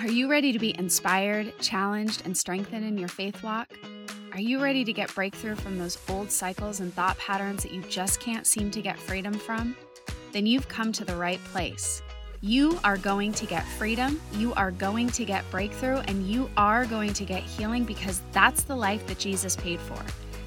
Are 0.00 0.10
you 0.10 0.30
ready 0.30 0.50
to 0.50 0.58
be 0.58 0.74
inspired, 0.78 1.52
challenged, 1.58 2.22
and 2.24 2.34
strengthened 2.34 2.86
in 2.86 2.96
your 2.96 3.06
faith 3.06 3.42
walk? 3.42 3.70
Are 4.32 4.40
you 4.40 4.58
ready 4.58 4.82
to 4.82 4.94
get 4.94 5.14
breakthrough 5.14 5.56
from 5.56 5.76
those 5.76 5.98
old 6.08 6.30
cycles 6.30 6.80
and 6.80 6.92
thought 6.94 7.18
patterns 7.18 7.64
that 7.64 7.72
you 7.72 7.82
just 7.82 8.18
can't 8.18 8.46
seem 8.46 8.70
to 8.70 8.80
get 8.80 8.98
freedom 8.98 9.34
from? 9.34 9.76
Then 10.32 10.46
you've 10.46 10.68
come 10.68 10.90
to 10.92 11.04
the 11.04 11.16
right 11.16 11.38
place. 11.52 12.00
You 12.40 12.80
are 12.82 12.96
going 12.96 13.34
to 13.34 13.44
get 13.44 13.62
freedom, 13.62 14.22
you 14.32 14.54
are 14.54 14.70
going 14.70 15.08
to 15.08 15.26
get 15.26 15.44
breakthrough, 15.50 15.98
and 15.98 16.26
you 16.26 16.48
are 16.56 16.86
going 16.86 17.12
to 17.12 17.26
get 17.26 17.42
healing 17.42 17.84
because 17.84 18.22
that's 18.32 18.62
the 18.62 18.76
life 18.76 19.06
that 19.06 19.18
Jesus 19.18 19.54
paid 19.54 19.80
for. 19.80 20.02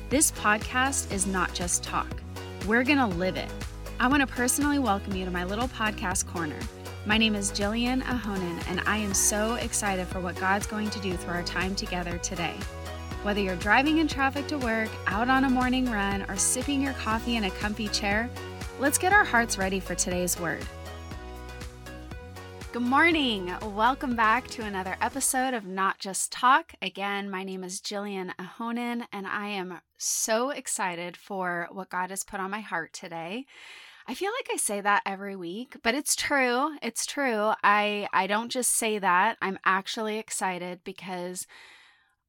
This 0.10 0.32
podcast 0.32 1.12
is 1.12 1.28
not 1.28 1.54
just 1.54 1.84
talk, 1.84 2.24
we're 2.66 2.84
going 2.84 2.98
to 2.98 3.06
live 3.06 3.38
it. 3.38 3.52
I 4.00 4.08
want 4.08 4.22
to 4.22 4.28
personally 4.28 4.80
welcome 4.80 5.16
you 5.16 5.26
to 5.26 5.32
my 5.32 5.44
little 5.44 5.68
podcast 5.68 6.26
corner. 6.26 6.58
My 7.06 7.18
name 7.18 7.36
is 7.36 7.52
Jillian 7.52 8.02
Ahonen, 8.04 8.64
and 8.70 8.82
I 8.86 8.96
am 8.96 9.14
so 9.14 9.56
excited 9.56 10.08
for 10.08 10.22
what 10.22 10.38
God's 10.38 10.66
going 10.66 10.90
to 10.90 11.02
do 11.02 11.18
through 11.18 11.34
our 11.34 11.44
time 11.44 11.76
together 11.76 12.18
today. 12.20 12.56
Whether 13.24 13.42
you're 13.42 13.58
driving 13.58 13.98
in 13.98 14.08
traffic 14.08 14.48
to 14.48 14.58
work, 14.58 14.90
out 15.08 15.28
on 15.28 15.44
a 15.44 15.50
morning 15.50 15.92
run, 15.92 16.22
or 16.30 16.38
sipping 16.38 16.82
your 16.82 16.94
coffee 16.94 17.36
in 17.36 17.44
a 17.44 17.52
comfy 17.52 17.90
chair, 17.90 18.30
let's 18.80 18.98
get 18.98 19.12
our 19.12 19.26
hearts 19.26 19.58
ready 19.58 19.82
for 19.82 19.96
today's 19.96 20.40
word. 20.40 20.66
Good 22.72 22.84
morning. 22.84 23.54
Welcome 23.76 24.16
back 24.16 24.48
to 24.52 24.64
another 24.64 24.96
episode 25.02 25.54
of 25.54 25.66
Not 25.66 26.00
Just 26.00 26.32
Talk. 26.32 26.72
Again, 26.82 27.30
my 27.30 27.44
name 27.44 27.66
is 27.66 27.82
Jillian 27.82 28.34
Ahonen, 28.38 29.08
and 29.12 29.28
I 29.28 29.50
am 29.50 29.82
so 29.98 30.52
excited 30.52 31.18
for 31.18 31.68
what 31.70 31.90
God 31.90 32.12
has 32.12 32.24
put 32.24 32.40
on 32.40 32.50
my 32.50 32.62
heart 32.62 32.94
today. 32.94 33.46
I 34.08 34.14
feel 34.14 34.32
like 34.38 34.50
I 34.54 34.58
say 34.58 34.82
that 34.82 35.02
every 35.06 35.36
week, 35.36 35.78
but 35.82 35.96
it's 35.96 36.16
true. 36.16 36.78
It's 36.82 37.06
true. 37.06 37.54
I 37.64 38.08
I 38.12 38.28
don't 38.28 38.50
just 38.50 38.72
say 38.72 39.00
that. 39.00 39.38
I'm 39.42 39.60
actually 39.66 40.18
excited 40.18 40.82
because 40.84 41.48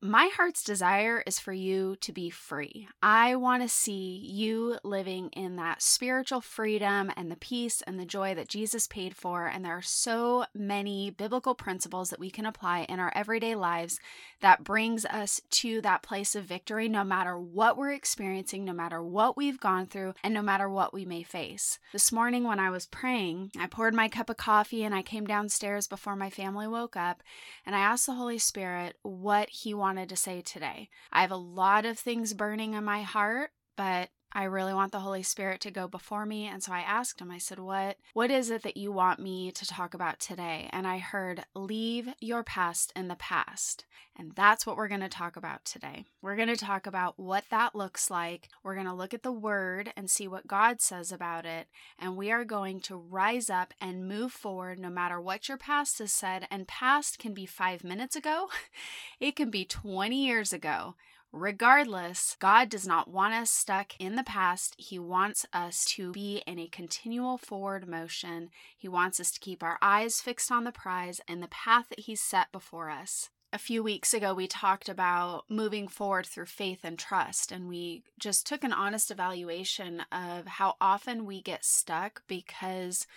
my 0.04 0.28
heart's 0.36 0.62
desire 0.62 1.22
is 1.26 1.38
for 1.40 1.54
you 1.54 1.96
to 2.02 2.12
be 2.12 2.28
free. 2.28 2.86
I 3.02 3.36
want 3.36 3.62
to 3.62 3.70
see 3.70 4.20
you 4.22 4.76
living 4.84 5.30
in 5.30 5.56
that 5.56 5.80
spiritual 5.80 6.42
freedom 6.42 7.10
and 7.16 7.30
the 7.30 7.36
peace 7.36 7.80
and 7.86 7.98
the 7.98 8.04
joy 8.04 8.34
that 8.34 8.50
Jesus 8.50 8.86
paid 8.86 9.16
for. 9.16 9.46
And 9.46 9.64
there 9.64 9.72
are 9.72 9.80
so 9.80 10.44
many 10.54 11.10
biblical 11.10 11.54
principles 11.54 12.10
that 12.10 12.20
we 12.20 12.28
can 12.28 12.44
apply 12.44 12.80
in 12.80 13.00
our 13.00 13.10
everyday 13.16 13.54
lives 13.54 13.98
that 14.42 14.62
brings 14.62 15.06
us 15.06 15.40
to 15.48 15.80
that 15.80 16.02
place 16.02 16.34
of 16.34 16.44
victory 16.44 16.86
no 16.86 17.02
matter 17.02 17.38
what 17.38 17.78
we're 17.78 17.92
experiencing, 17.92 18.62
no 18.62 18.74
matter 18.74 19.02
what 19.02 19.38
we've 19.38 19.58
gone 19.58 19.86
through, 19.86 20.12
and 20.22 20.34
no 20.34 20.42
matter 20.42 20.68
what 20.68 20.92
we 20.92 21.06
may 21.06 21.22
face. 21.22 21.78
This 21.94 22.12
morning, 22.12 22.44
when 22.44 22.60
I 22.60 22.68
was 22.68 22.84
praying, 22.84 23.52
I 23.58 23.68
poured 23.68 23.94
my 23.94 24.10
cup 24.10 24.28
of 24.28 24.36
coffee 24.36 24.84
and 24.84 24.94
I 24.94 25.00
came 25.00 25.24
downstairs 25.24 25.86
before 25.86 26.14
my 26.14 26.28
family 26.28 26.68
woke 26.68 26.94
up 26.94 27.22
and 27.64 27.74
I 27.74 27.78
asked 27.78 28.04
the 28.04 28.12
Holy 28.12 28.36
Spirit 28.36 28.96
what 29.00 29.48
He 29.48 29.72
wanted 29.72 29.93
to 30.08 30.16
say 30.16 30.40
today. 30.40 30.88
I 31.12 31.20
have 31.22 31.30
a 31.30 31.36
lot 31.36 31.84
of 31.84 31.98
things 31.98 32.34
burning 32.34 32.74
in 32.74 32.84
my 32.84 33.02
heart, 33.02 33.50
but 33.76 34.10
I 34.34 34.44
really 34.44 34.74
want 34.74 34.90
the 34.90 35.00
Holy 35.00 35.22
Spirit 35.22 35.60
to 35.60 35.70
go 35.70 35.86
before 35.86 36.26
me. 36.26 36.46
And 36.46 36.62
so 36.62 36.72
I 36.72 36.80
asked 36.80 37.20
him, 37.20 37.30
I 37.30 37.38
said, 37.38 37.60
What 37.60 37.98
what 38.12 38.30
is 38.30 38.50
it 38.50 38.62
that 38.62 38.76
you 38.76 38.90
want 38.90 39.20
me 39.20 39.52
to 39.52 39.66
talk 39.66 39.94
about 39.94 40.18
today? 40.18 40.68
And 40.72 40.86
I 40.86 40.98
heard, 40.98 41.44
leave 41.54 42.08
your 42.20 42.42
past 42.42 42.92
in 42.96 43.08
the 43.08 43.14
past. 43.14 43.84
And 44.16 44.32
that's 44.32 44.66
what 44.66 44.76
we're 44.76 44.88
going 44.88 45.00
to 45.00 45.08
talk 45.08 45.36
about 45.36 45.64
today. 45.64 46.04
We're 46.22 46.36
going 46.36 46.48
to 46.48 46.56
talk 46.56 46.86
about 46.86 47.18
what 47.18 47.44
that 47.50 47.74
looks 47.74 48.10
like. 48.10 48.48
We're 48.62 48.74
going 48.74 48.86
to 48.86 48.94
look 48.94 49.12
at 49.12 49.22
the 49.22 49.32
word 49.32 49.92
and 49.96 50.08
see 50.08 50.28
what 50.28 50.46
God 50.46 50.80
says 50.80 51.10
about 51.10 51.44
it. 51.46 51.68
And 51.98 52.16
we 52.16 52.30
are 52.30 52.44
going 52.44 52.80
to 52.82 52.96
rise 52.96 53.50
up 53.50 53.74
and 53.80 54.08
move 54.08 54.32
forward 54.32 54.78
no 54.78 54.88
matter 54.88 55.20
what 55.20 55.48
your 55.48 55.58
past 55.58 55.98
has 55.98 56.12
said. 56.12 56.46
And 56.50 56.68
past 56.68 57.18
can 57.18 57.34
be 57.34 57.46
five 57.46 57.82
minutes 57.82 58.14
ago, 58.14 58.48
it 59.20 59.36
can 59.36 59.50
be 59.50 59.64
20 59.64 60.24
years 60.24 60.52
ago. 60.52 60.94
Regardless, 61.36 62.36
God 62.38 62.68
does 62.68 62.86
not 62.86 63.08
want 63.08 63.34
us 63.34 63.50
stuck 63.50 63.94
in 63.98 64.14
the 64.14 64.22
past. 64.22 64.76
He 64.78 65.00
wants 65.00 65.44
us 65.52 65.84
to 65.86 66.12
be 66.12 66.44
in 66.46 66.60
a 66.60 66.68
continual 66.68 67.38
forward 67.38 67.88
motion. 67.88 68.50
He 68.78 68.86
wants 68.86 69.18
us 69.18 69.32
to 69.32 69.40
keep 69.40 69.60
our 69.60 69.76
eyes 69.82 70.20
fixed 70.20 70.52
on 70.52 70.62
the 70.62 70.70
prize 70.70 71.20
and 71.26 71.42
the 71.42 71.48
path 71.48 71.86
that 71.88 71.98
He's 71.98 72.20
set 72.20 72.52
before 72.52 72.88
us. 72.88 73.30
A 73.52 73.58
few 73.58 73.82
weeks 73.82 74.14
ago, 74.14 74.32
we 74.32 74.46
talked 74.46 74.88
about 74.88 75.42
moving 75.48 75.88
forward 75.88 76.26
through 76.26 76.46
faith 76.46 76.80
and 76.84 76.96
trust, 76.96 77.50
and 77.50 77.66
we 77.66 78.04
just 78.16 78.46
took 78.46 78.62
an 78.62 78.72
honest 78.72 79.10
evaluation 79.10 80.04
of 80.12 80.46
how 80.46 80.76
often 80.80 81.26
we 81.26 81.42
get 81.42 81.64
stuck 81.64 82.22
because 82.28 83.08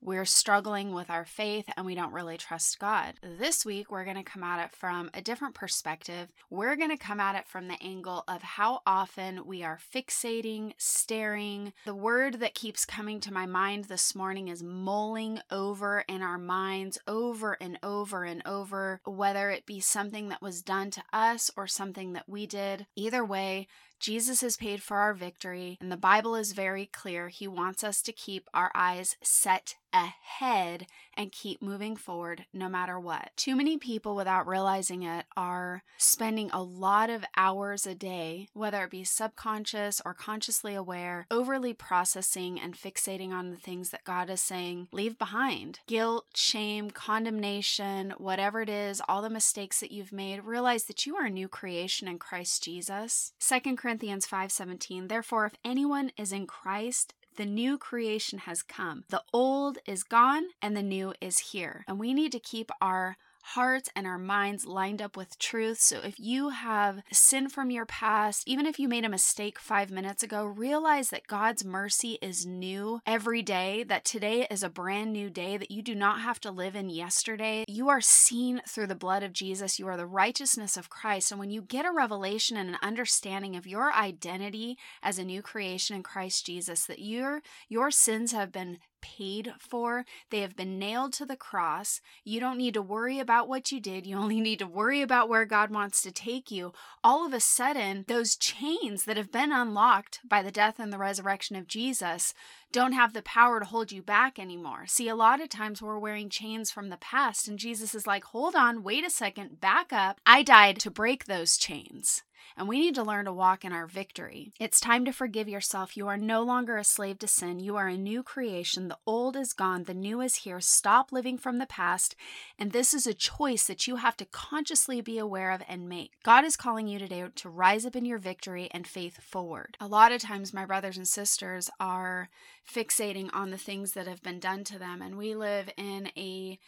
we're 0.00 0.24
struggling 0.24 0.92
with 0.92 1.10
our 1.10 1.24
faith 1.24 1.66
and 1.76 1.84
we 1.84 1.94
don't 1.94 2.12
really 2.12 2.36
trust 2.36 2.78
God. 2.78 3.14
This 3.22 3.64
week, 3.64 3.90
we're 3.90 4.04
going 4.04 4.16
to 4.16 4.22
come 4.22 4.42
at 4.42 4.64
it 4.64 4.72
from 4.72 5.10
a 5.12 5.20
different 5.20 5.54
perspective. 5.54 6.28
We're 6.50 6.76
going 6.76 6.90
to 6.90 6.96
come 6.96 7.20
at 7.20 7.34
it 7.34 7.46
from 7.46 7.68
the 7.68 7.82
angle 7.82 8.24
of 8.28 8.42
how 8.42 8.80
often 8.86 9.46
we 9.46 9.62
are 9.62 9.78
fixating, 9.94 10.72
staring. 10.78 11.72
The 11.84 11.94
word 11.94 12.40
that 12.40 12.54
keeps 12.54 12.84
coming 12.84 13.20
to 13.20 13.32
my 13.32 13.46
mind 13.46 13.86
this 13.86 14.14
morning 14.14 14.48
is 14.48 14.62
mulling 14.62 15.40
over 15.50 16.04
in 16.08 16.22
our 16.22 16.38
minds 16.38 16.98
over 17.06 17.56
and 17.60 17.78
over 17.82 18.24
and 18.24 18.42
over, 18.46 19.00
whether 19.04 19.50
it 19.50 19.66
be 19.66 19.80
something 19.80 20.28
that 20.28 20.42
was 20.42 20.62
done 20.62 20.90
to 20.92 21.02
us 21.12 21.50
or 21.56 21.66
something 21.66 22.12
that 22.12 22.28
we 22.28 22.46
did. 22.46 22.86
Either 22.96 23.24
way, 23.24 23.66
Jesus 24.00 24.40
has 24.42 24.56
paid 24.56 24.82
for 24.82 24.98
our 24.98 25.14
victory, 25.14 25.76
and 25.80 25.90
the 25.90 25.96
Bible 25.96 26.36
is 26.36 26.52
very 26.52 26.86
clear. 26.86 27.28
He 27.28 27.48
wants 27.48 27.82
us 27.82 28.00
to 28.02 28.12
keep 28.12 28.48
our 28.54 28.70
eyes 28.74 29.16
set 29.22 29.76
ahead 29.92 30.86
and 31.18 31.32
keep 31.32 31.60
moving 31.60 31.96
forward 31.96 32.46
no 32.54 32.68
matter 32.68 32.98
what. 32.98 33.32
Too 33.36 33.56
many 33.56 33.76
people, 33.76 34.14
without 34.14 34.46
realizing 34.46 35.02
it, 35.02 35.26
are 35.36 35.82
spending 35.98 36.48
a 36.52 36.62
lot 36.62 37.10
of 37.10 37.24
hours 37.36 37.86
a 37.86 37.94
day, 37.94 38.48
whether 38.54 38.84
it 38.84 38.90
be 38.90 39.02
subconscious 39.02 40.00
or 40.04 40.14
consciously 40.14 40.76
aware, 40.76 41.26
overly 41.30 41.74
processing 41.74 42.60
and 42.60 42.76
fixating 42.76 43.32
on 43.32 43.50
the 43.50 43.56
things 43.56 43.90
that 43.90 44.04
God 44.04 44.30
is 44.30 44.40
saying 44.40 44.86
leave 44.92 45.18
behind. 45.18 45.80
Guilt, 45.88 46.26
shame, 46.34 46.90
condemnation, 46.90 48.14
whatever 48.18 48.62
it 48.62 48.68
is, 48.68 49.02
all 49.08 49.20
the 49.20 49.28
mistakes 49.28 49.80
that 49.80 49.90
you've 49.90 50.12
made, 50.12 50.44
realize 50.44 50.84
that 50.84 51.04
you 51.04 51.16
are 51.16 51.26
a 51.26 51.30
new 51.30 51.48
creation 51.48 52.06
in 52.06 52.18
Christ 52.18 52.62
Jesus. 52.62 53.32
2 53.40 53.76
Corinthians 53.76 54.24
5:17 54.24 55.08
Therefore 55.08 55.46
if 55.46 55.54
anyone 55.64 56.12
is 56.16 56.32
in 56.32 56.46
Christ 56.46 57.14
the 57.38 57.46
new 57.46 57.78
creation 57.78 58.40
has 58.40 58.62
come. 58.62 59.04
The 59.10 59.22
old 59.32 59.78
is 59.86 60.02
gone 60.02 60.48
and 60.60 60.76
the 60.76 60.82
new 60.82 61.14
is 61.20 61.38
here. 61.38 61.84
And 61.86 61.98
we 61.98 62.12
need 62.12 62.32
to 62.32 62.40
keep 62.40 62.70
our 62.80 63.16
hearts 63.54 63.88
and 63.96 64.06
our 64.06 64.18
minds 64.18 64.66
lined 64.66 65.00
up 65.00 65.16
with 65.16 65.38
truth. 65.38 65.80
So 65.80 66.00
if 66.00 66.18
you 66.18 66.50
have 66.50 67.02
sin 67.12 67.48
from 67.48 67.70
your 67.70 67.86
past, 67.86 68.42
even 68.46 68.66
if 68.66 68.78
you 68.78 68.88
made 68.88 69.04
a 69.04 69.08
mistake 69.08 69.58
five 69.58 69.90
minutes 69.90 70.22
ago, 70.22 70.44
realize 70.44 71.10
that 71.10 71.26
God's 71.26 71.64
mercy 71.64 72.18
is 72.20 72.44
new 72.44 73.00
every 73.06 73.42
day, 73.42 73.84
that 73.84 74.04
today 74.04 74.46
is 74.50 74.62
a 74.62 74.68
brand 74.68 75.12
new 75.12 75.30
day, 75.30 75.56
that 75.56 75.70
you 75.70 75.82
do 75.82 75.94
not 75.94 76.20
have 76.20 76.40
to 76.40 76.50
live 76.50 76.76
in 76.76 76.90
yesterday. 76.90 77.64
You 77.66 77.88
are 77.88 78.00
seen 78.00 78.60
through 78.68 78.88
the 78.88 78.94
blood 78.94 79.22
of 79.22 79.32
Jesus. 79.32 79.78
You 79.78 79.88
are 79.88 79.96
the 79.96 80.06
righteousness 80.06 80.76
of 80.76 80.90
Christ. 80.90 81.30
And 81.30 81.40
when 81.40 81.50
you 81.50 81.62
get 81.62 81.86
a 81.86 81.92
revelation 81.92 82.56
and 82.56 82.68
an 82.68 82.78
understanding 82.82 83.56
of 83.56 83.66
your 83.66 83.92
identity 83.92 84.76
as 85.02 85.18
a 85.18 85.24
new 85.24 85.42
creation 85.42 85.96
in 85.96 86.02
Christ 86.02 86.44
Jesus, 86.44 86.84
that 86.86 86.98
your 86.98 87.40
your 87.68 87.90
sins 87.90 88.32
have 88.32 88.52
been 88.52 88.78
paid 89.00 89.52
for. 89.58 90.04
They 90.30 90.40
have 90.40 90.56
been 90.56 90.78
nailed 90.78 91.12
to 91.14 91.26
the 91.26 91.36
cross. 91.36 92.00
You 92.24 92.40
don't 92.40 92.58
need 92.58 92.74
to 92.74 92.82
worry 92.82 93.18
about 93.18 93.48
what 93.48 93.72
you 93.72 93.80
did. 93.80 94.06
You 94.06 94.16
only 94.16 94.40
need 94.40 94.58
to 94.60 94.66
worry 94.66 95.02
about 95.02 95.28
where 95.28 95.44
God 95.44 95.70
wants 95.70 96.02
to 96.02 96.12
take 96.12 96.50
you. 96.50 96.72
All 97.02 97.26
of 97.26 97.32
a 97.32 97.40
sudden, 97.40 98.04
those 98.08 98.36
chains 98.36 99.04
that 99.04 99.16
have 99.16 99.32
been 99.32 99.52
unlocked 99.52 100.20
by 100.28 100.42
the 100.42 100.50
death 100.50 100.78
and 100.78 100.92
the 100.92 100.98
resurrection 100.98 101.56
of 101.56 101.68
Jesus 101.68 102.34
don't 102.70 102.92
have 102.92 103.12
the 103.14 103.22
power 103.22 103.60
to 103.60 103.66
hold 103.66 103.92
you 103.92 104.02
back 104.02 104.38
anymore. 104.38 104.84
See, 104.86 105.08
a 105.08 105.16
lot 105.16 105.40
of 105.40 105.48
times 105.48 105.80
we're 105.80 105.98
wearing 105.98 106.28
chains 106.28 106.70
from 106.70 106.90
the 106.90 106.98
past, 106.98 107.48
and 107.48 107.58
Jesus 107.58 107.94
is 107.94 108.06
like, 108.06 108.24
hold 108.24 108.54
on, 108.54 108.82
wait 108.82 109.06
a 109.06 109.10
second, 109.10 109.60
back 109.60 109.92
up. 109.92 110.20
I 110.26 110.42
died 110.42 110.78
to 110.80 110.90
break 110.90 111.24
those 111.24 111.56
chains 111.56 112.22
and 112.58 112.68
we 112.68 112.80
need 112.80 112.94
to 112.96 113.04
learn 113.04 113.24
to 113.26 113.32
walk 113.32 113.64
in 113.64 113.72
our 113.72 113.86
victory. 113.86 114.52
It's 114.58 114.80
time 114.80 115.04
to 115.04 115.12
forgive 115.12 115.48
yourself. 115.48 115.96
You 115.96 116.08
are 116.08 116.16
no 116.16 116.42
longer 116.42 116.76
a 116.76 116.84
slave 116.84 117.20
to 117.20 117.28
sin. 117.28 117.60
You 117.60 117.76
are 117.76 117.86
a 117.86 117.96
new 117.96 118.22
creation. 118.22 118.88
The 118.88 118.98
old 119.06 119.36
is 119.36 119.52
gone, 119.52 119.84
the 119.84 119.94
new 119.94 120.20
is 120.20 120.36
here. 120.36 120.60
Stop 120.60 121.12
living 121.12 121.38
from 121.38 121.58
the 121.58 121.66
past. 121.66 122.16
And 122.58 122.72
this 122.72 122.92
is 122.92 123.06
a 123.06 123.14
choice 123.14 123.66
that 123.68 123.86
you 123.86 123.96
have 123.96 124.16
to 124.16 124.24
consciously 124.24 125.00
be 125.00 125.18
aware 125.18 125.52
of 125.52 125.62
and 125.68 125.88
make. 125.88 126.12
God 126.24 126.44
is 126.44 126.56
calling 126.56 126.88
you 126.88 126.98
today 126.98 127.24
to 127.32 127.48
rise 127.48 127.86
up 127.86 127.94
in 127.94 128.04
your 128.04 128.18
victory 128.18 128.68
and 128.72 128.86
faith 128.86 129.22
forward. 129.22 129.76
A 129.80 129.86
lot 129.86 130.12
of 130.12 130.20
times, 130.20 130.52
my 130.52 130.66
brothers 130.66 130.96
and 130.96 131.06
sisters 131.06 131.70
are 131.78 132.28
fixating 132.68 133.30
on 133.32 133.50
the 133.50 133.56
things 133.56 133.92
that 133.92 134.08
have 134.08 134.22
been 134.22 134.40
done 134.40 134.64
to 134.64 134.78
them, 134.78 135.00
and 135.00 135.16
we 135.16 135.34
live 135.34 135.70
in 135.76 136.10
a 136.16 136.58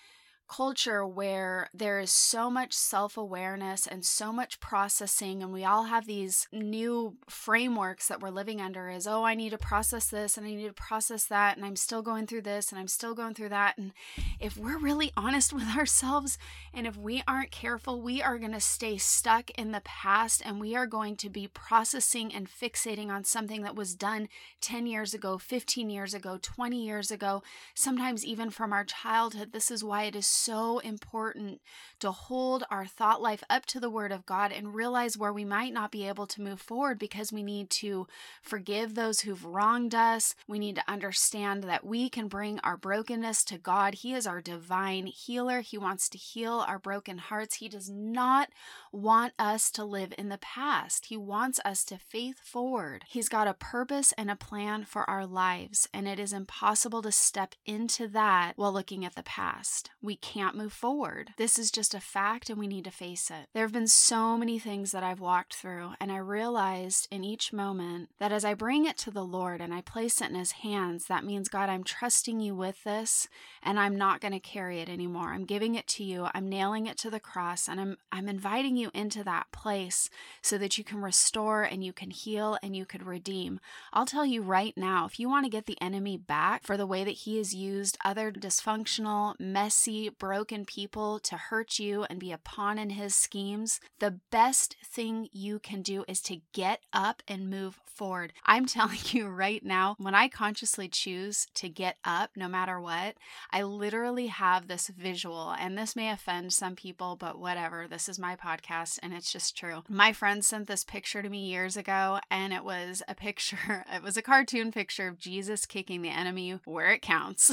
culture 0.50 1.06
where 1.06 1.68
there 1.72 2.00
is 2.00 2.10
so 2.10 2.50
much 2.50 2.72
self 2.72 3.16
awareness 3.16 3.86
and 3.86 4.04
so 4.04 4.32
much 4.32 4.58
processing, 4.58 5.42
and 5.42 5.52
we 5.52 5.64
all 5.64 5.84
have 5.84 6.06
these 6.06 6.48
new 6.52 7.16
frameworks 7.28 8.08
that 8.08 8.20
we're 8.20 8.30
living 8.30 8.60
under 8.60 8.90
is, 8.90 9.06
oh, 9.06 9.22
I 9.22 9.34
need 9.34 9.50
to 9.50 9.58
process 9.58 10.06
this 10.06 10.36
and 10.36 10.44
I 10.44 10.50
need 10.50 10.66
to 10.66 10.72
process 10.72 11.24
that, 11.26 11.56
and 11.56 11.64
I'm 11.64 11.76
still 11.76 12.02
going 12.02 12.26
through 12.26 12.42
this 12.42 12.72
and 12.72 12.80
I'm 12.80 12.88
still 12.88 13.14
going 13.14 13.34
through 13.34 13.50
that. 13.50 13.78
And 13.78 13.92
if 14.40 14.56
we're 14.56 14.78
really 14.78 15.12
honest 15.16 15.52
with 15.52 15.76
ourselves 15.76 16.36
and 16.74 16.86
if 16.86 16.96
we 16.96 17.22
aren't 17.28 17.52
careful, 17.52 18.00
we 18.00 18.20
are 18.20 18.38
going 18.38 18.52
to 18.52 18.60
stay 18.60 18.98
stuck 18.98 19.50
in 19.50 19.70
the 19.70 19.82
past 19.84 20.42
and 20.44 20.60
we 20.60 20.74
are 20.74 20.86
going 20.86 21.14
to 21.16 21.30
be 21.30 21.46
processing 21.46 22.34
and 22.34 22.48
fixating 22.50 23.08
on 23.08 23.22
something 23.22 23.62
that 23.62 23.76
was 23.76 23.94
done 23.94 24.28
10 24.60 24.86
years 24.86 25.14
ago, 25.14 25.38
15 25.38 25.88
years 25.90 26.12
ago, 26.12 26.38
20 26.42 26.84
years 26.84 27.12
ago, 27.12 27.42
sometimes 27.74 28.24
even 28.24 28.50
from 28.50 28.72
our 28.72 28.84
childhood. 28.84 29.52
This 29.52 29.70
is 29.70 29.84
why 29.84 30.04
it 30.04 30.16
is 30.16 30.39
so 30.40 30.78
important 30.80 31.60
to 32.00 32.10
hold 32.10 32.64
our 32.70 32.86
thought 32.86 33.20
life 33.20 33.44
up 33.50 33.66
to 33.66 33.80
the 33.80 33.90
Word 33.90 34.12
of 34.12 34.26
God 34.26 34.52
and 34.52 34.74
realize 34.74 35.16
where 35.16 35.32
we 35.32 35.44
might 35.44 35.72
not 35.72 35.90
be 35.90 36.08
able 36.08 36.26
to 36.28 36.42
move 36.42 36.60
forward 36.60 36.98
because 36.98 37.32
we 37.32 37.42
need 37.42 37.70
to 37.70 38.06
forgive 38.42 38.94
those 38.94 39.20
who've 39.20 39.44
wronged 39.44 39.94
us. 39.94 40.34
We 40.48 40.58
need 40.58 40.76
to 40.76 40.90
understand 40.90 41.64
that 41.64 41.84
we 41.84 42.08
can 42.08 42.28
bring 42.28 42.58
our 42.60 42.76
brokenness 42.76 43.44
to 43.44 43.58
God. 43.58 43.96
He 43.96 44.14
is 44.14 44.26
our 44.26 44.40
divine 44.40 45.06
healer. 45.06 45.60
He 45.60 45.78
wants 45.78 46.08
to 46.10 46.18
heal 46.18 46.64
our 46.66 46.78
broken 46.78 47.18
hearts. 47.18 47.56
He 47.56 47.68
does 47.68 47.90
not 47.90 48.48
want 48.92 49.34
us 49.38 49.70
to 49.72 49.84
live 49.84 50.12
in 50.18 50.28
the 50.28 50.38
past, 50.38 51.06
He 51.06 51.16
wants 51.16 51.60
us 51.64 51.84
to 51.84 51.98
faith 51.98 52.38
forward. 52.38 53.04
He's 53.08 53.28
got 53.28 53.48
a 53.48 53.54
purpose 53.54 54.12
and 54.16 54.30
a 54.30 54.36
plan 54.36 54.84
for 54.84 55.08
our 55.08 55.26
lives, 55.26 55.88
and 55.92 56.08
it 56.08 56.18
is 56.18 56.32
impossible 56.32 57.02
to 57.02 57.12
step 57.12 57.54
into 57.64 58.08
that 58.08 58.52
while 58.56 58.72
looking 58.72 59.04
at 59.04 59.14
the 59.14 59.22
past. 59.22 59.90
We 60.02 60.16
can't 60.30 60.56
move 60.56 60.72
forward. 60.72 61.32
This 61.38 61.58
is 61.58 61.72
just 61.72 61.92
a 61.92 61.98
fact, 61.98 62.50
and 62.50 62.58
we 62.58 62.68
need 62.68 62.84
to 62.84 62.92
face 62.92 63.32
it. 63.32 63.48
There 63.52 63.64
have 63.64 63.72
been 63.72 63.88
so 63.88 64.38
many 64.38 64.60
things 64.60 64.92
that 64.92 65.02
I've 65.02 65.18
walked 65.18 65.56
through, 65.56 65.94
and 66.00 66.12
I 66.12 66.18
realized 66.18 67.08
in 67.10 67.24
each 67.24 67.52
moment 67.52 68.10
that 68.20 68.30
as 68.30 68.44
I 68.44 68.54
bring 68.54 68.86
it 68.86 68.96
to 68.98 69.10
the 69.10 69.24
Lord 69.24 69.60
and 69.60 69.74
I 69.74 69.80
place 69.80 70.20
it 70.20 70.30
in 70.30 70.36
His 70.36 70.52
hands, 70.52 71.06
that 71.06 71.24
means, 71.24 71.48
God, 71.48 71.68
I'm 71.68 71.82
trusting 71.82 72.38
you 72.38 72.54
with 72.54 72.84
this, 72.84 73.26
and 73.60 73.76
I'm 73.76 73.96
not 73.96 74.20
going 74.20 74.30
to 74.30 74.38
carry 74.38 74.78
it 74.78 74.88
anymore. 74.88 75.32
I'm 75.32 75.44
giving 75.44 75.74
it 75.74 75.88
to 75.88 76.04
you. 76.04 76.28
I'm 76.32 76.48
nailing 76.48 76.86
it 76.86 76.96
to 76.98 77.10
the 77.10 77.18
cross, 77.18 77.68
and 77.68 77.80
I'm 77.80 77.96
I'm 78.12 78.28
inviting 78.28 78.76
you 78.76 78.92
into 78.94 79.24
that 79.24 79.50
place 79.50 80.10
so 80.42 80.58
that 80.58 80.78
you 80.78 80.84
can 80.84 81.02
restore 81.02 81.64
and 81.64 81.82
you 81.82 81.92
can 81.92 82.10
heal 82.10 82.56
and 82.62 82.76
you 82.76 82.84
can 82.84 83.04
redeem. 83.04 83.58
I'll 83.92 84.06
tell 84.06 84.24
you 84.24 84.42
right 84.42 84.76
now, 84.76 85.06
if 85.06 85.18
you 85.18 85.28
want 85.28 85.44
to 85.46 85.50
get 85.50 85.66
the 85.66 85.80
enemy 85.80 86.16
back 86.16 86.62
for 86.62 86.76
the 86.76 86.86
way 86.86 87.02
that 87.02 87.10
he 87.10 87.38
has 87.38 87.52
used 87.52 87.98
other 88.04 88.30
dysfunctional, 88.30 89.34
messy, 89.40 90.09
broken 90.18 90.64
people 90.64 91.18
to 91.20 91.36
hurt 91.36 91.78
you 91.78 92.04
and 92.04 92.18
be 92.18 92.32
a 92.32 92.38
pawn 92.38 92.78
in 92.78 92.90
his 92.90 93.14
schemes, 93.14 93.80
the 93.98 94.20
best 94.30 94.76
thing 94.84 95.28
you 95.32 95.58
can 95.58 95.82
do 95.82 96.04
is 96.08 96.20
to 96.22 96.40
get 96.52 96.80
up 96.92 97.22
and 97.28 97.50
move 97.50 97.78
forward. 98.00 98.32
I'm 98.46 98.64
telling 98.64 98.98
you 99.10 99.28
right 99.28 99.62
now, 99.62 99.94
when 99.98 100.14
I 100.14 100.28
consciously 100.28 100.88
choose 100.88 101.46
to 101.54 101.68
get 101.68 101.96
up 102.02 102.30
no 102.34 102.48
matter 102.48 102.80
what, 102.80 103.16
I 103.52 103.62
literally 103.62 104.28
have 104.28 104.68
this 104.68 104.88
visual, 104.88 105.54
and 105.58 105.76
this 105.76 105.94
may 105.94 106.10
offend 106.10 106.54
some 106.54 106.76
people, 106.76 107.16
but 107.16 107.38
whatever. 107.38 107.86
This 107.86 108.08
is 108.08 108.18
my 108.18 108.36
podcast 108.36 108.98
and 109.02 109.12
it's 109.12 109.30
just 109.30 109.56
true. 109.56 109.82
My 109.88 110.14
friend 110.14 110.42
sent 110.42 110.66
this 110.66 110.82
picture 110.82 111.22
to 111.22 111.28
me 111.28 111.44
years 111.44 111.76
ago 111.76 112.20
and 112.30 112.52
it 112.54 112.64
was 112.64 113.02
a 113.06 113.14
picture, 113.14 113.84
it 113.92 114.02
was 114.02 114.16
a 114.16 114.22
cartoon 114.22 114.72
picture 114.72 115.08
of 115.08 115.18
Jesus 115.18 115.66
kicking 115.66 116.00
the 116.00 116.08
enemy 116.08 116.58
where 116.64 116.92
it 116.92 117.02
counts. 117.02 117.52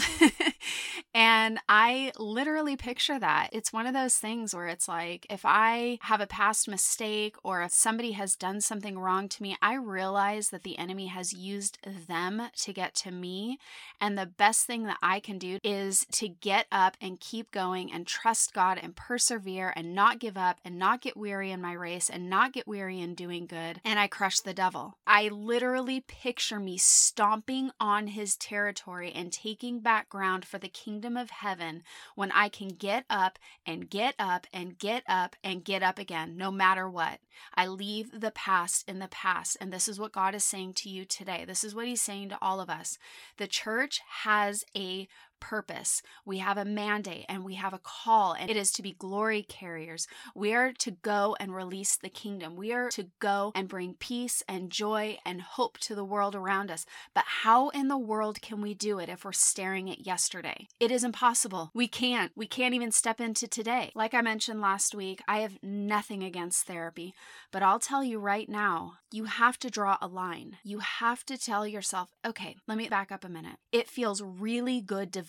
and 1.14 1.60
I 1.68 2.14
literally 2.18 2.47
picture 2.78 3.20
that. 3.20 3.50
It's 3.52 3.74
one 3.74 3.86
of 3.86 3.94
those 3.94 4.16
things 4.16 4.56
where 4.56 4.68
it's 4.68 4.88
like 4.88 5.26
if 5.30 5.42
I 5.44 6.00
have 6.04 6.22
a 6.22 6.28
past 6.28 6.70
mistake 6.70 7.36
or 7.44 7.62
if 7.62 7.72
somebody 7.72 8.14
has 8.14 8.36
done 8.36 8.62
something 8.62 8.98
wrong 8.98 9.28
to 9.30 9.44
me, 9.44 9.58
I 9.62 9.76
realize 9.76 10.50
that 10.50 10.64
the 10.64 10.78
enemy 10.78 11.08
has 11.08 11.34
used 11.34 11.78
them 12.08 12.44
to 12.56 12.74
get 12.74 12.96
to 12.96 13.12
me. 13.12 13.60
And 14.00 14.18
the 14.18 14.26
best 14.26 14.66
thing 14.66 14.84
that 14.86 14.98
I 15.02 15.20
can 15.20 15.38
do 15.38 15.60
is 15.64 16.06
to 16.14 16.30
get 16.30 16.68
up 16.72 16.96
and 17.02 17.20
keep 17.20 17.52
going 17.52 17.92
and 17.92 18.08
trust 18.08 18.54
God 18.54 18.80
and 18.82 18.96
persevere 18.96 19.74
and 19.76 19.94
not 19.94 20.20
give 20.20 20.38
up 20.38 20.60
and 20.64 20.80
not 20.80 21.02
get 21.02 21.18
weary 21.18 21.52
in 21.52 21.62
my 21.62 21.74
race 21.74 22.10
and 22.10 22.30
not 22.30 22.54
get 22.54 22.68
weary 22.68 23.00
in 23.00 23.16
doing 23.16 23.48
good. 23.48 23.82
And 23.84 24.00
I 24.00 24.08
crush 24.08 24.40
the 24.40 24.54
devil. 24.54 24.98
I 25.06 25.28
literally 25.28 26.02
picture 26.02 26.60
me 26.60 26.78
stomping 26.78 27.72
on 27.80 28.08
his 28.08 28.36
territory 28.38 29.12
and 29.14 29.32
taking 29.32 29.80
back 29.80 30.10
ground 30.10 30.46
for 30.46 30.58
the 30.58 30.70
kingdom 30.70 31.18
of 31.18 31.32
heaven 31.32 31.84
when 32.16 32.32
I 32.38 32.50
can 32.50 32.68
get 32.68 33.04
up 33.10 33.40
and 33.66 33.90
get 33.90 34.14
up 34.20 34.46
and 34.54 34.78
get 34.78 35.02
up 35.08 35.36
and 35.44 35.66
get 35.66 35.82
up 35.82 35.98
again, 35.98 36.38
no 36.38 36.52
matter 36.52 36.88
what. 36.88 37.18
I 37.56 37.66
leave 37.66 38.22
the 38.22 38.30
past 38.30 38.88
in 38.88 39.00
the 39.00 39.08
past. 39.08 39.58
And 39.60 39.74
this 39.74 39.88
is 39.88 40.00
what 40.00 40.12
God 40.12 40.36
is 40.36 40.46
saying 40.46 40.74
to 40.76 40.90
you 40.90 41.04
today. 41.04 41.46
This 41.48 41.64
is 41.64 41.74
what 41.74 41.88
He's 41.88 42.02
saying 42.02 42.30
to 42.30 42.38
all 42.40 42.62
of 42.62 42.70
us. 42.70 43.00
The 43.38 43.48
church 43.48 44.02
has 44.24 44.64
a 44.76 45.08
purpose. 45.40 46.02
We 46.26 46.38
have 46.40 46.58
a 46.58 46.66
mandate 46.66 47.26
and 47.30 47.44
we 47.44 47.56
have 47.56 47.74
a 47.74 47.80
call, 47.80 48.34
and 48.34 48.50
it 48.50 48.58
is 48.58 48.72
to 48.74 48.82
be 48.82 48.94
glory 48.94 49.44
carriers. 49.44 50.08
We 50.36 50.54
are 50.54 50.74
to 50.74 50.92
go 50.92 51.36
and 51.40 51.54
release 51.54 51.96
the 51.96 52.10
kingdom. 52.10 52.56
We 52.56 52.74
are 52.74 52.90
to 52.90 53.08
go 53.20 53.52
and 53.56 53.68
bring 53.68 53.96
peace 53.96 54.44
and 54.48 54.70
joy 54.70 55.18
and 55.26 55.42
hope 55.42 55.78
to 55.80 55.96
the 55.96 56.04
world 56.04 56.36
around 56.36 56.72
us. 56.72 56.86
But 57.14 57.26
how 57.28 57.70
in 57.70 57.88
the 57.88 57.98
world 57.98 58.42
can 58.42 58.62
we 58.62 58.74
do 58.74 59.00
it 59.00 59.10
if 59.10 59.26
we're 59.26 59.32
staring 59.32 59.90
at 59.90 60.06
yesterday? 60.06 60.68
It 60.80 60.92
is 60.92 61.04
impossible. 61.04 61.72
We 61.74 61.88
can't. 61.88 62.32
We 62.36 62.48
can't 62.48 62.74
even 62.74 62.92
step 62.92 63.20
into 63.20 63.48
today. 63.48 63.92
Like 63.96 64.14
I 64.14 64.22
mentioned 64.22 64.62
last 64.62 64.96
week, 64.96 65.22
I 65.28 65.40
have 65.40 65.58
nothing 65.62 66.24
against 66.24 66.66
therapy, 66.66 67.14
but 67.52 67.64
I'll 67.64 67.80
tell 67.80 68.04
you 68.04 68.20
right 68.20 68.50
now, 68.50 68.94
you 69.12 69.26
have 69.26 69.58
to 69.60 69.70
draw 69.70 69.98
a 70.02 70.08
line. 70.08 70.58
You 70.64 70.80
have 70.80 71.26
to 71.28 71.38
tell 71.38 71.66
yourself, 71.66 72.10
okay, 72.26 72.58
let 72.68 72.78
me 72.78 72.90
back 72.90 73.12
up 73.12 73.24
a 73.24 73.30
minute. 73.30 73.58
It 73.72 73.90
feels 73.90 74.22
really 74.22 74.82
good 74.82 75.14
to 75.14 75.22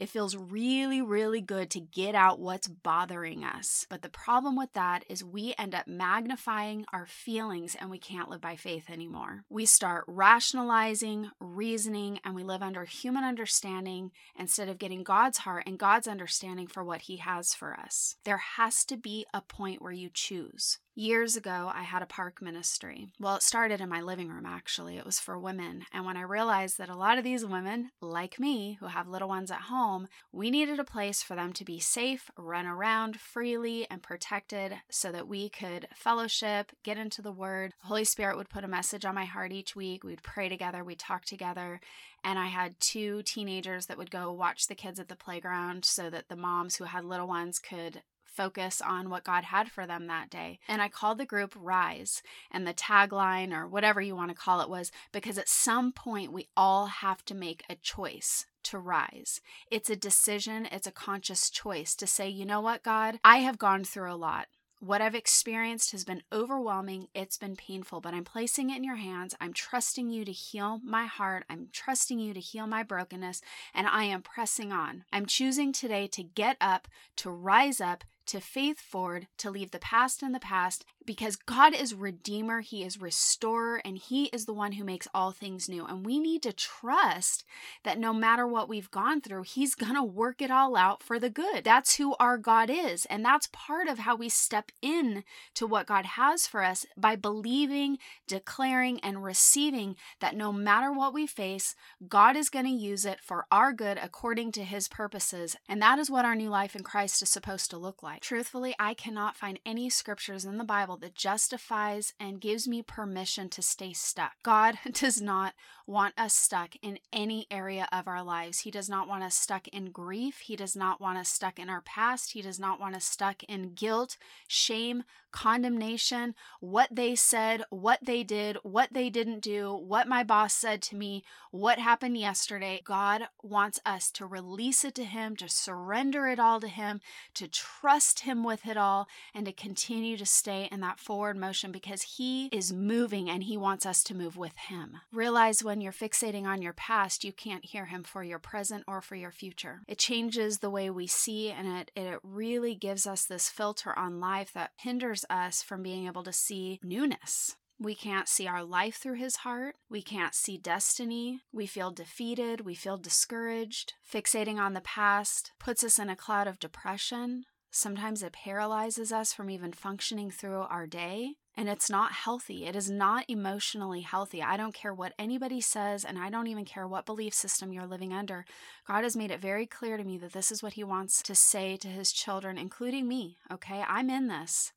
It 0.00 0.08
feels 0.08 0.36
really, 0.36 1.02
really 1.02 1.40
good 1.40 1.70
to 1.70 1.80
get 1.80 2.14
out 2.14 2.38
what's 2.38 2.68
bothering 2.68 3.44
us. 3.44 3.86
But 3.88 4.02
the 4.02 4.08
problem 4.08 4.56
with 4.56 4.72
that 4.74 5.04
is 5.08 5.24
we 5.24 5.54
end 5.58 5.74
up 5.74 5.86
magnifying 5.86 6.84
our 6.92 7.06
feelings 7.06 7.76
and 7.78 7.90
we 7.90 7.98
can't 7.98 8.28
live 8.28 8.40
by 8.40 8.56
faith 8.56 8.90
anymore. 8.90 9.44
We 9.48 9.66
start 9.66 10.04
rationalizing, 10.06 11.30
reasoning, 11.40 12.20
and 12.24 12.34
we 12.34 12.44
live 12.44 12.62
under 12.62 12.84
human 12.84 13.24
understanding 13.24 14.10
instead 14.38 14.68
of 14.68 14.78
getting 14.78 15.02
God's 15.02 15.38
heart 15.38 15.64
and 15.66 15.78
God's 15.78 16.08
understanding 16.08 16.66
for 16.66 16.84
what 16.84 17.02
He 17.02 17.16
has 17.18 17.54
for 17.54 17.78
us. 17.78 18.16
There 18.24 18.42
has 18.56 18.84
to 18.86 18.96
be 18.96 19.26
a 19.32 19.40
point 19.40 19.82
where 19.82 19.92
you 19.92 20.10
choose. 20.12 20.78
Years 20.98 21.36
ago, 21.36 21.70
I 21.74 21.82
had 21.82 22.00
a 22.00 22.06
park 22.06 22.40
ministry. 22.40 23.08
Well, 23.20 23.36
it 23.36 23.42
started 23.42 23.82
in 23.82 23.88
my 23.90 24.00
living 24.00 24.30
room, 24.30 24.46
actually. 24.46 24.96
It 24.96 25.04
was 25.04 25.20
for 25.20 25.38
women. 25.38 25.84
And 25.92 26.06
when 26.06 26.16
I 26.16 26.22
realized 26.22 26.78
that 26.78 26.88
a 26.88 26.96
lot 26.96 27.18
of 27.18 27.24
these 27.24 27.44
women, 27.44 27.90
like 28.00 28.40
me, 28.40 28.78
who 28.80 28.86
have 28.86 29.06
little 29.06 29.28
ones 29.28 29.50
at 29.50 29.60
home, 29.60 30.08
we 30.32 30.50
needed 30.50 30.80
a 30.80 30.84
place 30.84 31.22
for 31.22 31.36
them 31.36 31.52
to 31.52 31.66
be 31.66 31.78
safe, 31.80 32.30
run 32.38 32.64
around 32.64 33.20
freely, 33.20 33.86
and 33.90 34.02
protected 34.02 34.76
so 34.90 35.12
that 35.12 35.28
we 35.28 35.50
could 35.50 35.86
fellowship, 35.94 36.72
get 36.82 36.96
into 36.96 37.20
the 37.20 37.30
Word. 37.30 37.74
The 37.82 37.88
Holy 37.88 38.04
Spirit 38.04 38.38
would 38.38 38.48
put 38.48 38.64
a 38.64 38.68
message 38.68 39.04
on 39.04 39.14
my 39.14 39.26
heart 39.26 39.52
each 39.52 39.76
week. 39.76 40.02
We'd 40.02 40.22
pray 40.22 40.48
together, 40.48 40.82
we'd 40.82 40.98
talk 40.98 41.26
together. 41.26 41.78
And 42.24 42.38
I 42.38 42.46
had 42.46 42.80
two 42.80 43.22
teenagers 43.22 43.84
that 43.84 43.98
would 43.98 44.10
go 44.10 44.32
watch 44.32 44.66
the 44.66 44.74
kids 44.74 44.98
at 44.98 45.08
the 45.08 45.14
playground 45.14 45.84
so 45.84 46.08
that 46.08 46.30
the 46.30 46.36
moms 46.36 46.76
who 46.76 46.84
had 46.84 47.04
little 47.04 47.28
ones 47.28 47.58
could 47.58 48.00
focus 48.36 48.80
on 48.80 49.10
what 49.10 49.24
God 49.24 49.44
had 49.44 49.70
for 49.70 49.86
them 49.86 50.06
that 50.06 50.30
day. 50.30 50.58
And 50.68 50.82
I 50.82 50.88
called 50.88 51.18
the 51.18 51.24
group 51.24 51.54
Rise. 51.58 52.22
And 52.50 52.66
the 52.66 52.74
tagline, 52.74 53.52
or 53.52 53.66
whatever 53.66 54.00
you 54.00 54.14
want 54.14 54.30
to 54.30 54.36
call 54.36 54.60
it, 54.60 54.68
was 54.68 54.92
because 55.12 55.38
at 55.38 55.48
some 55.48 55.92
point 55.92 56.32
we 56.32 56.48
all 56.56 56.86
have 56.86 57.24
to 57.26 57.34
make 57.34 57.64
a 57.70 57.76
choice 57.76 58.46
to 58.64 58.78
rise. 58.78 59.40
It's 59.70 59.90
a 59.90 59.96
decision, 59.96 60.66
it's 60.70 60.86
a 60.86 60.92
conscious 60.92 61.50
choice 61.50 61.94
to 61.94 62.06
say, 62.06 62.28
you 62.28 62.44
know 62.44 62.60
what, 62.60 62.82
God, 62.82 63.18
I 63.24 63.38
have 63.38 63.58
gone 63.58 63.84
through 63.84 64.12
a 64.12 64.16
lot. 64.16 64.48
What 64.80 65.00
I've 65.00 65.14
experienced 65.14 65.92
has 65.92 66.04
been 66.04 66.22
overwhelming. 66.30 67.08
It's 67.14 67.38
been 67.38 67.56
painful, 67.56 68.02
but 68.02 68.12
I'm 68.12 68.24
placing 68.24 68.68
it 68.68 68.76
in 68.76 68.84
your 68.84 68.96
hands. 68.96 69.34
I'm 69.40 69.54
trusting 69.54 70.10
you 70.10 70.24
to 70.26 70.32
heal 70.32 70.80
my 70.84 71.06
heart. 71.06 71.44
I'm 71.48 71.68
trusting 71.72 72.18
you 72.18 72.34
to 72.34 72.40
heal 72.40 72.66
my 72.66 72.82
brokenness, 72.82 73.40
and 73.72 73.86
I 73.86 74.04
am 74.04 74.20
pressing 74.20 74.72
on. 74.72 75.04
I'm 75.10 75.24
choosing 75.24 75.72
today 75.72 76.06
to 76.08 76.22
get 76.22 76.58
up, 76.60 76.88
to 77.16 77.30
rise 77.30 77.80
up, 77.80 78.04
to 78.26 78.40
faith 78.40 78.80
forward, 78.80 79.28
to 79.38 79.50
leave 79.50 79.70
the 79.70 79.78
past 79.78 80.22
in 80.22 80.32
the 80.32 80.40
past, 80.40 80.84
because 81.06 81.36
God 81.36 81.74
is 81.74 81.94
redeemer, 81.94 82.60
he 82.60 82.82
is 82.82 83.00
restorer, 83.00 83.80
and 83.84 83.96
he 83.96 84.24
is 84.26 84.44
the 84.44 84.52
one 84.52 84.72
who 84.72 84.84
makes 84.84 85.08
all 85.14 85.30
things 85.30 85.68
new. 85.68 85.86
And 85.86 86.04
we 86.04 86.18
need 86.18 86.42
to 86.42 86.52
trust 86.52 87.44
that 87.84 87.98
no 87.98 88.12
matter 88.12 88.46
what 88.46 88.68
we've 88.68 88.90
gone 88.90 89.20
through, 89.20 89.44
he's 89.44 89.74
going 89.76 89.94
to 89.94 90.02
work 90.02 90.42
it 90.42 90.50
all 90.50 90.76
out 90.76 91.02
for 91.02 91.18
the 91.18 91.30
good. 91.30 91.64
That's 91.64 91.96
who 91.96 92.14
our 92.16 92.36
God 92.38 92.70
is, 92.70 93.06
and 93.06 93.24
that's 93.24 93.48
part 93.52 93.88
of 93.88 94.00
how 94.00 94.16
we 94.16 94.28
step 94.28 94.72
in 94.82 95.24
to 95.54 95.66
what 95.66 95.86
God 95.86 96.04
has 96.04 96.46
for 96.46 96.62
us 96.62 96.84
by 96.96 97.16
believing, 97.16 97.98
declaring 98.26 99.00
and 99.00 99.22
receiving 99.22 99.96
that 100.20 100.36
no 100.36 100.52
matter 100.52 100.92
what 100.92 101.14
we 101.14 101.26
face, 101.26 101.74
God 102.08 102.36
is 102.36 102.50
going 102.50 102.64
to 102.64 102.70
use 102.70 103.04
it 103.04 103.20
for 103.22 103.46
our 103.50 103.72
good 103.72 103.98
according 104.02 104.52
to 104.52 104.64
his 104.64 104.88
purposes. 104.88 105.56
And 105.68 105.80
that 105.82 105.98
is 105.98 106.10
what 106.10 106.24
our 106.24 106.34
new 106.34 106.50
life 106.50 106.74
in 106.74 106.82
Christ 106.82 107.22
is 107.22 107.28
supposed 107.28 107.70
to 107.70 107.78
look 107.78 108.02
like. 108.02 108.22
Truthfully, 108.22 108.74
I 108.78 108.94
cannot 108.94 109.36
find 109.36 109.60
any 109.64 109.88
scriptures 109.88 110.44
in 110.44 110.58
the 110.58 110.64
Bible 110.64 110.95
that 110.98 111.14
justifies 111.14 112.14
and 112.18 112.40
gives 112.40 112.66
me 112.66 112.82
permission 112.82 113.48
to 113.50 113.62
stay 113.62 113.92
stuck. 113.92 114.32
God 114.42 114.78
does 114.92 115.20
not 115.20 115.54
want 115.86 116.14
us 116.18 116.34
stuck 116.34 116.74
in 116.82 116.98
any 117.12 117.46
area 117.50 117.88
of 117.92 118.08
our 118.08 118.22
lives. 118.22 118.60
He 118.60 118.70
does 118.70 118.88
not 118.88 119.08
want 119.08 119.22
us 119.22 119.36
stuck 119.36 119.68
in 119.68 119.90
grief. 119.90 120.40
He 120.40 120.56
does 120.56 120.74
not 120.74 121.00
want 121.00 121.18
us 121.18 121.28
stuck 121.28 121.58
in 121.58 121.70
our 121.70 121.80
past. 121.80 122.32
He 122.32 122.42
does 122.42 122.58
not 122.58 122.80
want 122.80 122.96
us 122.96 123.04
stuck 123.04 123.44
in 123.44 123.74
guilt, 123.74 124.16
shame, 124.48 125.04
condemnation, 125.36 126.34
what 126.60 126.88
they 126.90 127.14
said, 127.14 127.62
what 127.68 127.98
they 128.02 128.22
did, 128.22 128.56
what 128.62 128.88
they 128.92 129.10
didn't 129.10 129.40
do, 129.40 129.74
what 129.74 130.08
my 130.08 130.24
boss 130.24 130.54
said 130.54 130.80
to 130.80 130.96
me, 130.96 131.22
what 131.50 131.78
happened 131.78 132.16
yesterday. 132.16 132.80
God 132.82 133.28
wants 133.42 133.78
us 133.84 134.10
to 134.12 134.24
release 134.24 134.82
it 134.82 134.94
to 134.94 135.04
Him, 135.04 135.36
to 135.36 135.48
surrender 135.48 136.26
it 136.26 136.40
all 136.40 136.58
to 136.60 136.68
Him, 136.68 137.02
to 137.34 137.48
trust 137.48 138.20
Him 138.20 138.44
with 138.44 138.66
it 138.66 138.78
all, 138.78 139.08
and 139.34 139.44
to 139.44 139.52
continue 139.52 140.16
to 140.16 140.24
stay 140.24 140.68
in 140.72 140.80
that 140.80 140.85
forward 140.94 141.36
motion 141.36 141.72
because 141.72 142.02
He 142.02 142.46
is 142.46 142.72
moving 142.72 143.28
and 143.28 143.44
He 143.44 143.56
wants 143.56 143.84
us 143.84 144.02
to 144.04 144.14
move 144.14 144.36
with 144.36 144.56
Him. 144.56 144.98
Realize 145.12 145.64
when 145.64 145.80
you're 145.80 145.92
fixating 145.92 146.44
on 146.44 146.62
your 146.62 146.72
past, 146.72 147.24
you 147.24 147.32
can't 147.32 147.64
hear 147.64 147.86
Him 147.86 148.02
for 148.02 148.22
your 148.22 148.38
present 148.38 148.84
or 148.86 149.00
for 149.00 149.16
your 149.16 149.32
future. 149.32 149.82
It 149.88 149.98
changes 149.98 150.58
the 150.58 150.70
way 150.70 150.90
we 150.90 151.06
see 151.06 151.50
and 151.50 151.66
it, 151.66 151.90
it 151.96 152.20
really 152.22 152.74
gives 152.74 153.06
us 153.06 153.24
this 153.24 153.48
filter 153.48 153.96
on 153.98 154.20
life 154.20 154.52
that 154.52 154.72
hinders 154.76 155.24
us 155.28 155.62
from 155.62 155.82
being 155.82 156.06
able 156.06 156.22
to 156.22 156.32
see 156.32 156.80
newness. 156.82 157.56
We 157.78 157.94
can't 157.94 158.28
see 158.28 158.46
our 158.46 158.64
life 158.64 158.96
through 158.96 159.16
his 159.16 159.36
heart. 159.36 159.76
We 159.90 160.00
can't 160.00 160.34
see 160.34 160.56
destiny. 160.56 161.40
We 161.52 161.66
feel 161.66 161.90
defeated. 161.90 162.62
We 162.62 162.74
feel 162.74 162.96
discouraged. 162.96 163.92
Fixating 164.10 164.56
on 164.56 164.72
the 164.72 164.80
past 164.80 165.52
puts 165.58 165.84
us 165.84 165.98
in 165.98 166.08
a 166.08 166.16
cloud 166.16 166.46
of 166.46 166.58
depression. 166.58 167.44
Sometimes 167.70 168.22
it 168.22 168.32
paralyzes 168.32 169.12
us 169.12 169.32
from 169.32 169.50
even 169.50 169.72
functioning 169.72 170.30
through 170.30 170.62
our 170.62 170.86
day. 170.86 171.34
And 171.58 171.70
it's 171.70 171.88
not 171.88 172.12
healthy. 172.12 172.66
It 172.66 172.76
is 172.76 172.90
not 172.90 173.24
emotionally 173.28 174.02
healthy. 174.02 174.42
I 174.42 174.58
don't 174.58 174.74
care 174.74 174.92
what 174.92 175.14
anybody 175.18 175.62
says, 175.62 176.04
and 176.04 176.18
I 176.18 176.28
don't 176.28 176.48
even 176.48 176.66
care 176.66 176.86
what 176.86 177.06
belief 177.06 177.32
system 177.32 177.72
you're 177.72 177.86
living 177.86 178.12
under. 178.12 178.44
God 178.86 179.04
has 179.04 179.16
made 179.16 179.30
it 179.30 179.40
very 179.40 179.64
clear 179.64 179.96
to 179.96 180.04
me 180.04 180.18
that 180.18 180.34
this 180.34 180.52
is 180.52 180.62
what 180.62 180.74
He 180.74 180.84
wants 180.84 181.22
to 181.22 181.34
say 181.34 181.78
to 181.78 181.88
His 181.88 182.12
children, 182.12 182.58
including 182.58 183.08
me. 183.08 183.38
Okay, 183.50 183.82
I'm 183.88 184.10
in 184.10 184.28
this. 184.28 184.72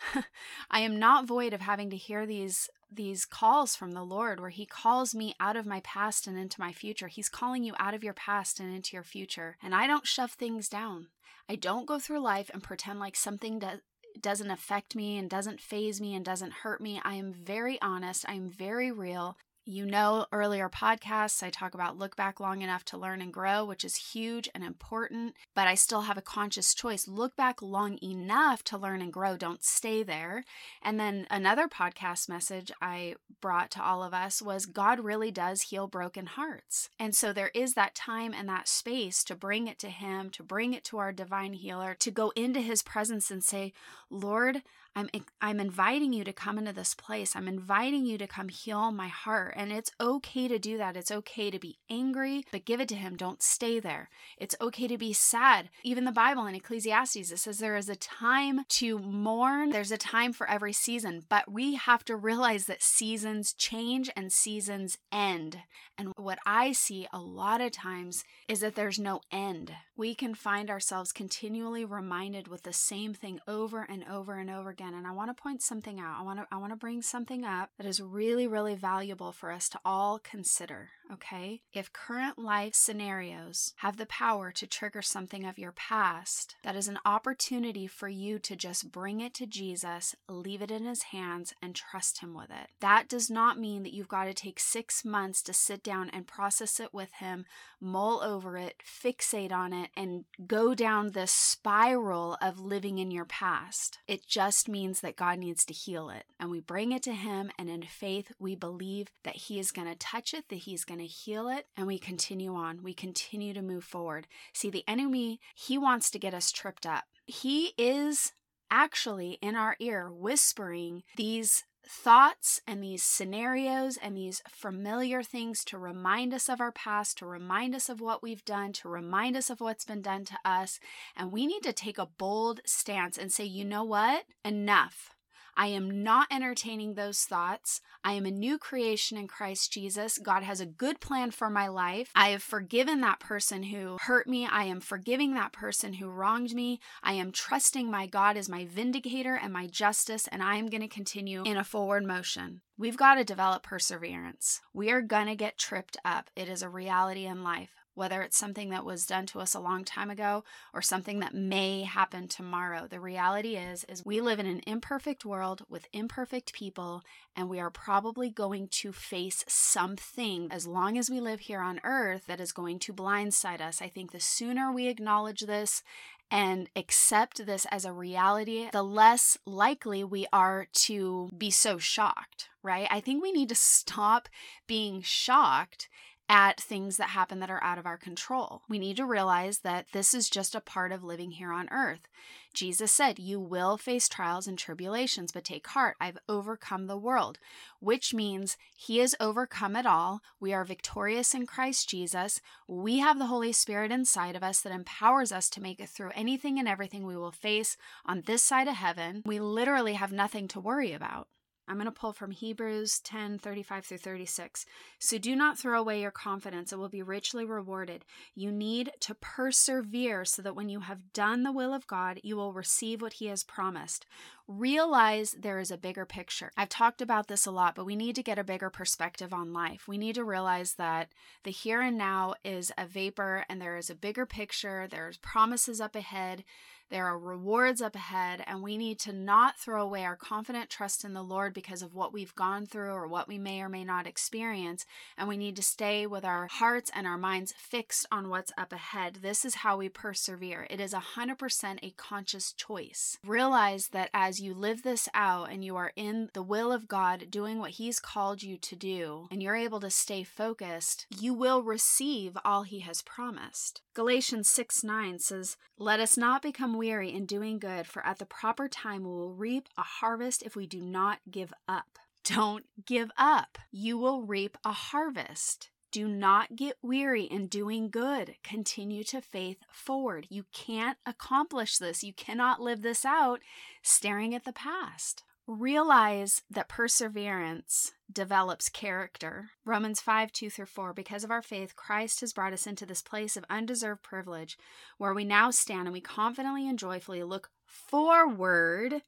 I 0.70 0.80
am 0.80 0.98
not 0.98 1.26
void 1.26 1.52
of 1.52 1.60
having 1.60 1.90
to 1.90 1.96
hear 1.96 2.26
these 2.26 2.68
these 2.90 3.24
calls 3.24 3.74
from 3.74 3.92
the 3.92 4.04
Lord 4.04 4.38
where 4.38 4.50
he 4.50 4.64
calls 4.64 5.14
me 5.14 5.34
out 5.40 5.56
of 5.56 5.66
my 5.66 5.80
past 5.80 6.26
and 6.26 6.38
into 6.38 6.60
my 6.60 6.72
future. 6.72 7.08
He's 7.08 7.28
calling 7.28 7.64
you 7.64 7.74
out 7.78 7.94
of 7.94 8.04
your 8.04 8.12
past 8.12 8.60
and 8.60 8.74
into 8.74 8.94
your 8.94 9.02
future. 9.02 9.56
And 9.60 9.74
I 9.74 9.88
don't 9.88 10.06
shove 10.06 10.32
things 10.32 10.68
down. 10.68 11.08
I 11.48 11.56
don't 11.56 11.86
go 11.86 11.98
through 11.98 12.20
life 12.20 12.50
and 12.52 12.62
pretend 12.62 13.00
like 13.00 13.16
something 13.16 13.58
does 13.58 13.80
doesn't 14.20 14.50
affect 14.50 14.96
me 14.96 15.18
and 15.18 15.28
doesn't 15.28 15.60
faze 15.60 16.00
me 16.00 16.14
and 16.14 16.24
doesn't 16.24 16.52
hurt 16.62 16.80
me. 16.80 17.00
I 17.04 17.14
am 17.14 17.32
very 17.32 17.80
honest. 17.82 18.24
I 18.26 18.34
am 18.34 18.48
very 18.48 18.90
real. 18.90 19.36
You 19.68 19.84
know, 19.84 20.26
earlier 20.30 20.68
podcasts, 20.68 21.42
I 21.42 21.50
talk 21.50 21.74
about 21.74 21.98
look 21.98 22.14
back 22.14 22.38
long 22.38 22.62
enough 22.62 22.84
to 22.84 22.96
learn 22.96 23.20
and 23.20 23.32
grow, 23.32 23.64
which 23.64 23.84
is 23.84 23.96
huge 23.96 24.48
and 24.54 24.62
important, 24.62 25.34
but 25.56 25.66
I 25.66 25.74
still 25.74 26.02
have 26.02 26.16
a 26.16 26.22
conscious 26.22 26.72
choice. 26.72 27.08
Look 27.08 27.34
back 27.34 27.60
long 27.60 27.98
enough 28.00 28.62
to 28.62 28.78
learn 28.78 29.02
and 29.02 29.12
grow, 29.12 29.36
don't 29.36 29.64
stay 29.64 30.04
there. 30.04 30.44
And 30.82 31.00
then 31.00 31.26
another 31.32 31.66
podcast 31.66 32.28
message 32.28 32.70
I 32.80 33.16
brought 33.40 33.72
to 33.72 33.82
all 33.82 34.04
of 34.04 34.14
us 34.14 34.40
was 34.40 34.66
God 34.66 35.00
really 35.00 35.32
does 35.32 35.62
heal 35.62 35.88
broken 35.88 36.26
hearts. 36.26 36.88
And 37.00 37.12
so 37.12 37.32
there 37.32 37.50
is 37.52 37.74
that 37.74 37.96
time 37.96 38.32
and 38.32 38.48
that 38.48 38.68
space 38.68 39.24
to 39.24 39.34
bring 39.34 39.66
it 39.66 39.80
to 39.80 39.88
Him, 39.88 40.30
to 40.30 40.44
bring 40.44 40.74
it 40.74 40.84
to 40.84 40.98
our 40.98 41.10
divine 41.10 41.54
healer, 41.54 41.96
to 41.98 42.12
go 42.12 42.30
into 42.36 42.60
His 42.60 42.84
presence 42.84 43.32
and 43.32 43.42
say, 43.42 43.72
Lord, 44.10 44.62
I'm 44.96 45.10
I'm 45.42 45.60
inviting 45.60 46.14
you 46.14 46.24
to 46.24 46.32
come 46.32 46.56
into 46.56 46.72
this 46.72 46.94
place. 46.94 47.36
I'm 47.36 47.46
inviting 47.46 48.06
you 48.06 48.16
to 48.16 48.26
come 48.26 48.48
heal 48.48 48.90
my 48.90 49.08
heart. 49.08 49.52
And 49.54 49.70
it's 49.70 49.92
okay 50.00 50.48
to 50.48 50.58
do 50.58 50.78
that. 50.78 50.96
It's 50.96 51.10
okay 51.10 51.50
to 51.50 51.58
be 51.58 51.76
angry, 51.90 52.44
but 52.50 52.64
give 52.64 52.80
it 52.80 52.88
to 52.88 52.94
him. 52.94 53.14
Don't 53.14 53.42
stay 53.42 53.78
there. 53.78 54.08
It's 54.38 54.56
okay 54.58 54.88
to 54.88 54.96
be 54.96 55.12
sad. 55.12 55.68
Even 55.84 56.04
the 56.04 56.12
Bible 56.12 56.46
in 56.46 56.54
Ecclesiastes 56.54 57.30
it 57.30 57.38
says 57.38 57.58
there 57.58 57.76
is 57.76 57.90
a 57.90 57.96
time 57.96 58.64
to 58.70 58.98
mourn. 58.98 59.68
There's 59.68 59.92
a 59.92 59.98
time 59.98 60.32
for 60.32 60.48
every 60.48 60.72
season, 60.72 61.24
but 61.28 61.50
we 61.52 61.74
have 61.74 62.02
to 62.06 62.16
realize 62.16 62.64
that 62.64 62.82
seasons 62.82 63.52
change 63.52 64.10
and 64.16 64.32
seasons 64.32 64.96
end. 65.12 65.58
And 65.98 66.12
what 66.16 66.38
I 66.46 66.72
see 66.72 67.06
a 67.12 67.18
lot 67.18 67.60
of 67.60 67.72
times 67.72 68.24
is 68.48 68.60
that 68.60 68.74
there's 68.74 68.98
no 68.98 69.20
end. 69.30 69.72
We 69.96 70.14
can 70.14 70.34
find 70.34 70.70
ourselves 70.70 71.12
continually 71.12 71.84
reminded 71.84 72.48
with 72.48 72.62
the 72.62 72.72
same 72.72 73.12
thing 73.14 73.40
over 73.46 73.86
and 73.88 74.04
over 74.10 74.34
and 74.34 74.50
over 74.50 74.70
again. 74.70 74.85
And 74.94 75.06
I 75.06 75.12
want 75.12 75.34
to 75.34 75.42
point 75.42 75.62
something 75.62 76.00
out. 76.00 76.18
I 76.18 76.22
want 76.22 76.38
to 76.40 76.46
I 76.50 76.58
want 76.58 76.72
to 76.72 76.76
bring 76.76 77.02
something 77.02 77.44
up 77.44 77.70
that 77.78 77.86
is 77.86 78.00
really 78.00 78.46
really 78.46 78.74
valuable 78.74 79.32
for 79.32 79.50
us 79.50 79.68
to 79.70 79.80
all 79.84 80.18
consider, 80.18 80.90
okay? 81.12 81.62
If 81.72 81.92
current 81.92 82.38
life 82.38 82.74
scenarios 82.74 83.74
have 83.78 83.96
the 83.96 84.06
power 84.06 84.52
to 84.52 84.66
trigger 84.66 85.02
something 85.02 85.44
of 85.44 85.58
your 85.58 85.72
past, 85.72 86.56
that 86.62 86.76
is 86.76 86.88
an 86.88 86.98
opportunity 87.04 87.86
for 87.86 88.08
you 88.08 88.38
to 88.40 88.56
just 88.56 88.90
bring 88.90 89.20
it 89.20 89.34
to 89.34 89.46
Jesus, 89.46 90.14
leave 90.28 90.62
it 90.62 90.70
in 90.70 90.84
his 90.84 91.04
hands 91.04 91.52
and 91.62 91.74
trust 91.74 92.20
him 92.20 92.34
with 92.34 92.50
it. 92.50 92.70
That 92.80 93.08
does 93.08 93.30
not 93.30 93.58
mean 93.58 93.82
that 93.82 93.92
you've 93.92 94.08
got 94.08 94.24
to 94.24 94.34
take 94.34 94.60
6 94.60 95.04
months 95.04 95.42
to 95.42 95.52
sit 95.52 95.82
down 95.82 96.10
and 96.10 96.26
process 96.26 96.80
it 96.80 96.92
with 96.92 97.12
him, 97.14 97.44
mull 97.80 98.22
over 98.22 98.56
it, 98.56 98.82
fixate 98.84 99.52
on 99.52 99.72
it 99.72 99.90
and 99.96 100.24
go 100.46 100.74
down 100.74 101.10
this 101.10 101.32
spiral 101.32 102.36
of 102.40 102.58
living 102.58 102.98
in 102.98 103.10
your 103.10 103.24
past. 103.24 103.98
It 104.06 104.26
just 104.26 104.68
means 104.76 105.00
that 105.00 105.16
God 105.16 105.38
needs 105.38 105.64
to 105.64 105.72
heal 105.72 106.10
it. 106.10 106.24
And 106.38 106.50
we 106.50 106.60
bring 106.60 106.92
it 106.92 107.02
to 107.04 107.14
Him, 107.14 107.50
and 107.58 107.70
in 107.70 107.82
faith, 107.82 108.32
we 108.38 108.54
believe 108.54 109.08
that 109.24 109.36
He 109.36 109.58
is 109.58 109.72
going 109.72 109.88
to 109.88 109.94
touch 109.94 110.34
it, 110.34 110.50
that 110.50 110.56
He's 110.56 110.84
going 110.84 111.00
to 111.00 111.06
heal 111.06 111.48
it, 111.48 111.66
and 111.76 111.86
we 111.86 111.98
continue 111.98 112.54
on. 112.54 112.82
We 112.82 112.92
continue 112.92 113.54
to 113.54 113.62
move 113.62 113.84
forward. 113.84 114.26
See, 114.52 114.68
the 114.68 114.84
enemy, 114.86 115.40
he 115.54 115.78
wants 115.78 116.10
to 116.10 116.18
get 116.18 116.34
us 116.34 116.52
tripped 116.52 116.84
up. 116.84 117.04
He 117.24 117.72
is 117.78 118.32
actually 118.70 119.38
in 119.40 119.56
our 119.56 119.76
ear 119.80 120.10
whispering 120.12 121.04
these 121.16 121.64
thoughts 121.88 122.60
and 122.66 122.82
these 122.82 123.02
scenarios 123.02 123.96
and 123.96 124.16
these 124.16 124.42
familiar 124.48 125.22
things 125.22 125.64
to 125.66 125.78
remind 125.78 126.34
us 126.34 126.48
of 126.48 126.60
our 126.60 126.72
past, 126.72 127.18
to 127.18 127.26
remind 127.26 127.74
us 127.74 127.88
of 127.88 128.00
what 128.00 128.22
we've 128.22 128.44
done, 128.44 128.72
to 128.74 128.88
remind 128.88 129.36
us 129.36 129.50
of 129.50 129.60
what's 129.60 129.84
been 129.84 130.02
done 130.02 130.24
to 130.24 130.38
us. 130.44 130.80
And 131.16 131.32
we 131.32 131.46
need 131.46 131.62
to 131.62 131.72
take 131.72 131.98
a 131.98 132.06
bold 132.06 132.60
stance 132.64 133.16
and 133.16 133.32
say, 133.32 133.44
you 133.44 133.64
know 133.64 133.84
what? 133.84 134.24
Enough. 134.44 135.15
I 135.56 135.68
am 135.68 136.02
not 136.02 136.28
entertaining 136.30 136.94
those 136.94 137.20
thoughts. 137.20 137.80
I 138.04 138.12
am 138.12 138.26
a 138.26 138.30
new 138.30 138.58
creation 138.58 139.16
in 139.16 139.26
Christ 139.26 139.72
Jesus. 139.72 140.18
God 140.18 140.42
has 140.42 140.60
a 140.60 140.66
good 140.66 141.00
plan 141.00 141.30
for 141.30 141.48
my 141.48 141.68
life. 141.68 142.10
I 142.14 142.28
have 142.28 142.42
forgiven 142.42 143.00
that 143.00 143.20
person 143.20 143.64
who 143.64 143.96
hurt 144.02 144.26
me. 144.26 144.46
I 144.46 144.64
am 144.64 144.80
forgiving 144.80 145.34
that 145.34 145.52
person 145.52 145.94
who 145.94 146.08
wronged 146.08 146.54
me. 146.54 146.80
I 147.02 147.14
am 147.14 147.32
trusting 147.32 147.90
my 147.90 148.06
God 148.06 148.36
as 148.36 148.48
my 148.48 148.66
vindicator 148.66 149.34
and 149.34 149.52
my 149.52 149.66
justice, 149.66 150.28
and 150.28 150.42
I 150.42 150.56
am 150.56 150.68
going 150.68 150.82
to 150.82 150.88
continue 150.88 151.42
in 151.44 151.56
a 151.56 151.64
forward 151.64 152.04
motion. 152.04 152.60
We've 152.76 152.96
got 152.96 153.14
to 153.14 153.24
develop 153.24 153.62
perseverance. 153.62 154.60
We 154.74 154.90
are 154.90 155.00
going 155.00 155.26
to 155.26 155.36
get 155.36 155.56
tripped 155.56 155.96
up. 156.04 156.30
It 156.36 156.48
is 156.48 156.62
a 156.62 156.68
reality 156.68 157.24
in 157.24 157.42
life 157.42 157.70
whether 157.96 158.22
it's 158.22 158.36
something 158.36 158.68
that 158.68 158.84
was 158.84 159.06
done 159.06 159.26
to 159.26 159.40
us 159.40 159.54
a 159.54 159.60
long 159.60 159.82
time 159.82 160.10
ago 160.10 160.44
or 160.72 160.82
something 160.82 161.18
that 161.18 161.34
may 161.34 161.82
happen 161.82 162.28
tomorrow. 162.28 162.86
The 162.86 163.00
reality 163.00 163.56
is 163.56 163.84
is 163.88 164.04
we 164.04 164.20
live 164.20 164.38
in 164.38 164.46
an 164.46 164.60
imperfect 164.66 165.24
world 165.24 165.62
with 165.68 165.88
imperfect 165.92 166.52
people 166.52 167.02
and 167.34 167.48
we 167.48 167.58
are 167.58 167.70
probably 167.70 168.30
going 168.30 168.68
to 168.68 168.92
face 168.92 169.44
something 169.48 170.48
as 170.52 170.66
long 170.66 170.98
as 170.98 171.10
we 171.10 171.20
live 171.20 171.40
here 171.40 171.60
on 171.60 171.80
earth 171.84 172.26
that 172.26 172.40
is 172.40 172.52
going 172.52 172.78
to 172.80 172.92
blindside 172.92 173.62
us. 173.62 173.80
I 173.80 173.88
think 173.88 174.12
the 174.12 174.20
sooner 174.20 174.70
we 174.70 174.88
acknowledge 174.88 175.40
this 175.40 175.82
and 176.30 176.68
accept 176.76 177.46
this 177.46 177.66
as 177.70 177.84
a 177.84 177.92
reality, 177.92 178.68
the 178.72 178.82
less 178.82 179.38
likely 179.46 180.02
we 180.02 180.26
are 180.32 180.66
to 180.72 181.30
be 181.36 181.50
so 181.50 181.78
shocked, 181.78 182.48
right? 182.62 182.88
I 182.90 183.00
think 183.00 183.22
we 183.22 183.32
need 183.32 183.48
to 183.48 183.54
stop 183.54 184.28
being 184.66 185.02
shocked 185.02 185.88
at 186.28 186.60
things 186.60 186.96
that 186.96 187.10
happen 187.10 187.38
that 187.40 187.50
are 187.50 187.62
out 187.62 187.78
of 187.78 187.86
our 187.86 187.96
control. 187.96 188.62
We 188.68 188.78
need 188.78 188.96
to 188.96 189.06
realize 189.06 189.60
that 189.60 189.86
this 189.92 190.12
is 190.12 190.28
just 190.28 190.54
a 190.54 190.60
part 190.60 190.90
of 190.90 191.04
living 191.04 191.32
here 191.32 191.52
on 191.52 191.68
earth. 191.70 192.08
Jesus 192.52 192.90
said, 192.90 193.18
You 193.18 193.38
will 193.38 193.76
face 193.76 194.08
trials 194.08 194.46
and 194.46 194.58
tribulations, 194.58 195.30
but 195.30 195.44
take 195.44 195.66
heart, 195.68 195.96
I've 196.00 196.18
overcome 196.28 196.86
the 196.86 196.96
world, 196.96 197.38
which 197.80 198.14
means 198.14 198.56
He 198.74 198.98
has 198.98 199.14
overcome 199.20 199.76
it 199.76 199.86
all. 199.86 200.20
We 200.40 200.52
are 200.52 200.64
victorious 200.64 201.34
in 201.34 201.46
Christ 201.46 201.88
Jesus. 201.88 202.40
We 202.66 202.98
have 202.98 203.18
the 203.18 203.26
Holy 203.26 203.52
Spirit 203.52 203.92
inside 203.92 204.34
of 204.34 204.42
us 204.42 204.60
that 204.62 204.72
empowers 204.72 205.32
us 205.32 205.48
to 205.50 205.62
make 205.62 205.80
it 205.80 205.90
through 205.90 206.12
anything 206.14 206.58
and 206.58 206.66
everything 206.66 207.06
we 207.06 207.16
will 207.16 207.32
face 207.32 207.76
on 208.04 208.22
this 208.22 208.42
side 208.42 208.68
of 208.68 208.76
heaven. 208.76 209.22
We 209.24 209.38
literally 209.38 209.94
have 209.94 210.12
nothing 210.12 210.48
to 210.48 210.60
worry 210.60 210.92
about. 210.92 211.28
I'm 211.68 211.76
going 211.76 211.86
to 211.86 211.92
pull 211.92 212.12
from 212.12 212.30
Hebrews 212.30 213.00
10 213.00 213.38
35 213.38 213.84
through 213.84 213.98
36. 213.98 214.66
So 214.98 215.18
do 215.18 215.34
not 215.34 215.58
throw 215.58 215.80
away 215.80 216.00
your 216.00 216.10
confidence, 216.10 216.72
it 216.72 216.78
will 216.78 216.88
be 216.88 217.02
richly 217.02 217.44
rewarded. 217.44 218.04
You 218.34 218.52
need 218.52 218.92
to 219.00 219.14
persevere 219.14 220.24
so 220.24 220.42
that 220.42 220.56
when 220.56 220.68
you 220.68 220.80
have 220.80 221.12
done 221.12 221.42
the 221.42 221.52
will 221.52 221.74
of 221.74 221.86
God, 221.86 222.20
you 222.22 222.36
will 222.36 222.52
receive 222.52 223.02
what 223.02 223.14
He 223.14 223.26
has 223.26 223.44
promised. 223.44 224.06
Realize 224.48 225.32
there 225.32 225.58
is 225.58 225.72
a 225.72 225.76
bigger 225.76 226.06
picture. 226.06 226.52
I've 226.56 226.68
talked 226.68 227.02
about 227.02 227.26
this 227.26 227.46
a 227.46 227.50
lot, 227.50 227.74
but 227.74 227.84
we 227.84 227.96
need 227.96 228.14
to 228.14 228.22
get 228.22 228.38
a 228.38 228.44
bigger 228.44 228.70
perspective 228.70 229.32
on 229.32 229.52
life. 229.52 229.88
We 229.88 229.98
need 229.98 230.14
to 230.14 230.24
realize 230.24 230.74
that 230.74 231.08
the 231.42 231.50
here 231.50 231.80
and 231.80 231.98
now 231.98 232.34
is 232.44 232.70
a 232.78 232.86
vapor 232.86 233.44
and 233.48 233.60
there 233.60 233.76
is 233.76 233.90
a 233.90 233.94
bigger 233.94 234.24
picture, 234.24 234.86
there's 234.88 235.16
promises 235.16 235.80
up 235.80 235.96
ahead. 235.96 236.44
There 236.88 237.06
are 237.06 237.18
rewards 237.18 237.82
up 237.82 237.96
ahead, 237.96 238.44
and 238.46 238.62
we 238.62 238.76
need 238.76 239.00
to 239.00 239.12
not 239.12 239.58
throw 239.58 239.82
away 239.82 240.04
our 240.04 240.14
confident 240.14 240.70
trust 240.70 241.04
in 241.04 241.14
the 241.14 241.22
Lord 241.22 241.52
because 241.52 241.82
of 241.82 241.94
what 241.94 242.12
we've 242.12 242.34
gone 242.34 242.66
through 242.66 242.92
or 242.92 243.08
what 243.08 243.26
we 243.26 243.38
may 243.38 243.60
or 243.60 243.68
may 243.68 243.84
not 243.84 244.06
experience. 244.06 244.86
And 245.18 245.28
we 245.28 245.36
need 245.36 245.56
to 245.56 245.62
stay 245.62 246.06
with 246.06 246.24
our 246.24 246.46
hearts 246.46 246.90
and 246.94 247.06
our 247.06 247.18
minds 247.18 247.52
fixed 247.56 248.06
on 248.12 248.28
what's 248.28 248.52
up 248.56 248.72
ahead. 248.72 249.18
This 249.22 249.44
is 249.44 249.56
how 249.56 249.78
we 249.78 249.88
persevere. 249.88 250.66
It 250.70 250.80
is 250.80 250.94
100% 250.94 251.78
a 251.82 251.90
conscious 251.90 252.52
choice. 252.52 253.18
Realize 253.24 253.88
that 253.88 254.10
as 254.14 254.40
you 254.40 254.54
live 254.54 254.82
this 254.82 255.08
out 255.12 255.50
and 255.50 255.64
you 255.64 255.74
are 255.76 255.92
in 255.96 256.30
the 256.34 256.42
will 256.42 256.70
of 256.70 256.86
God, 256.86 257.26
doing 257.30 257.58
what 257.58 257.72
He's 257.72 257.98
called 257.98 258.42
you 258.42 258.56
to 258.58 258.76
do, 258.76 259.26
and 259.30 259.42
you're 259.42 259.56
able 259.56 259.80
to 259.80 259.90
stay 259.90 260.22
focused, 260.22 261.06
you 261.18 261.34
will 261.34 261.62
receive 261.62 262.36
all 262.44 262.62
He 262.62 262.80
has 262.80 263.02
promised. 263.02 263.82
Galatians 263.94 264.48
6 264.50 264.84
9 264.84 265.18
says, 265.18 265.56
Let 265.78 266.00
us 266.00 266.16
not 266.16 266.42
become 266.42 266.75
weary 266.76 267.12
in 267.12 267.26
doing 267.26 267.58
good, 267.58 267.86
for 267.86 268.04
at 268.06 268.18
the 268.18 268.26
proper 268.26 268.68
time 268.68 269.02
we 269.04 269.10
will 269.10 269.34
reap 269.34 269.68
a 269.76 269.82
harvest 269.82 270.42
if 270.42 270.56
we 270.56 270.66
do 270.66 270.80
not 270.80 271.18
give 271.30 271.52
up. 271.68 271.98
Don't 272.24 272.64
give 272.84 273.10
up. 273.16 273.58
You 273.70 273.98
will 273.98 274.22
reap 274.22 274.58
a 274.64 274.72
harvest. 274.72 275.70
Do 275.92 276.08
not 276.08 276.56
get 276.56 276.76
weary 276.82 277.22
in 277.22 277.46
doing 277.46 277.88
good. 277.88 278.34
Continue 278.42 279.04
to 279.04 279.20
faith 279.20 279.58
forward. 279.70 280.26
You 280.28 280.44
can't 280.52 280.98
accomplish 281.06 281.78
this. 281.78 282.02
You 282.02 282.12
cannot 282.12 282.60
live 282.60 282.82
this 282.82 283.04
out 283.04 283.40
staring 283.82 284.34
at 284.34 284.44
the 284.44 284.52
past. 284.52 285.22
Realize 285.48 286.42
that 286.50 286.68
perseverance 286.68 287.92
develops 288.12 288.68
character. 288.68 289.50
Romans 289.64 290.00
5 290.00 290.32
2 290.32 290.50
through 290.50 290.66
4. 290.66 290.92
Because 290.92 291.22
of 291.22 291.30
our 291.30 291.42
faith, 291.42 291.76
Christ 291.76 292.20
has 292.20 292.32
brought 292.32 292.52
us 292.52 292.66
into 292.66 292.84
this 292.84 293.00
place 293.00 293.36
of 293.36 293.44
undeserved 293.48 294.02
privilege 294.02 294.58
where 294.98 295.14
we 295.14 295.24
now 295.24 295.52
stand 295.52 295.82
and 295.82 295.92
we 295.92 296.00
confidently 296.00 296.68
and 296.68 296.78
joyfully 296.78 297.22
look 297.22 297.50
forward 297.64 299.02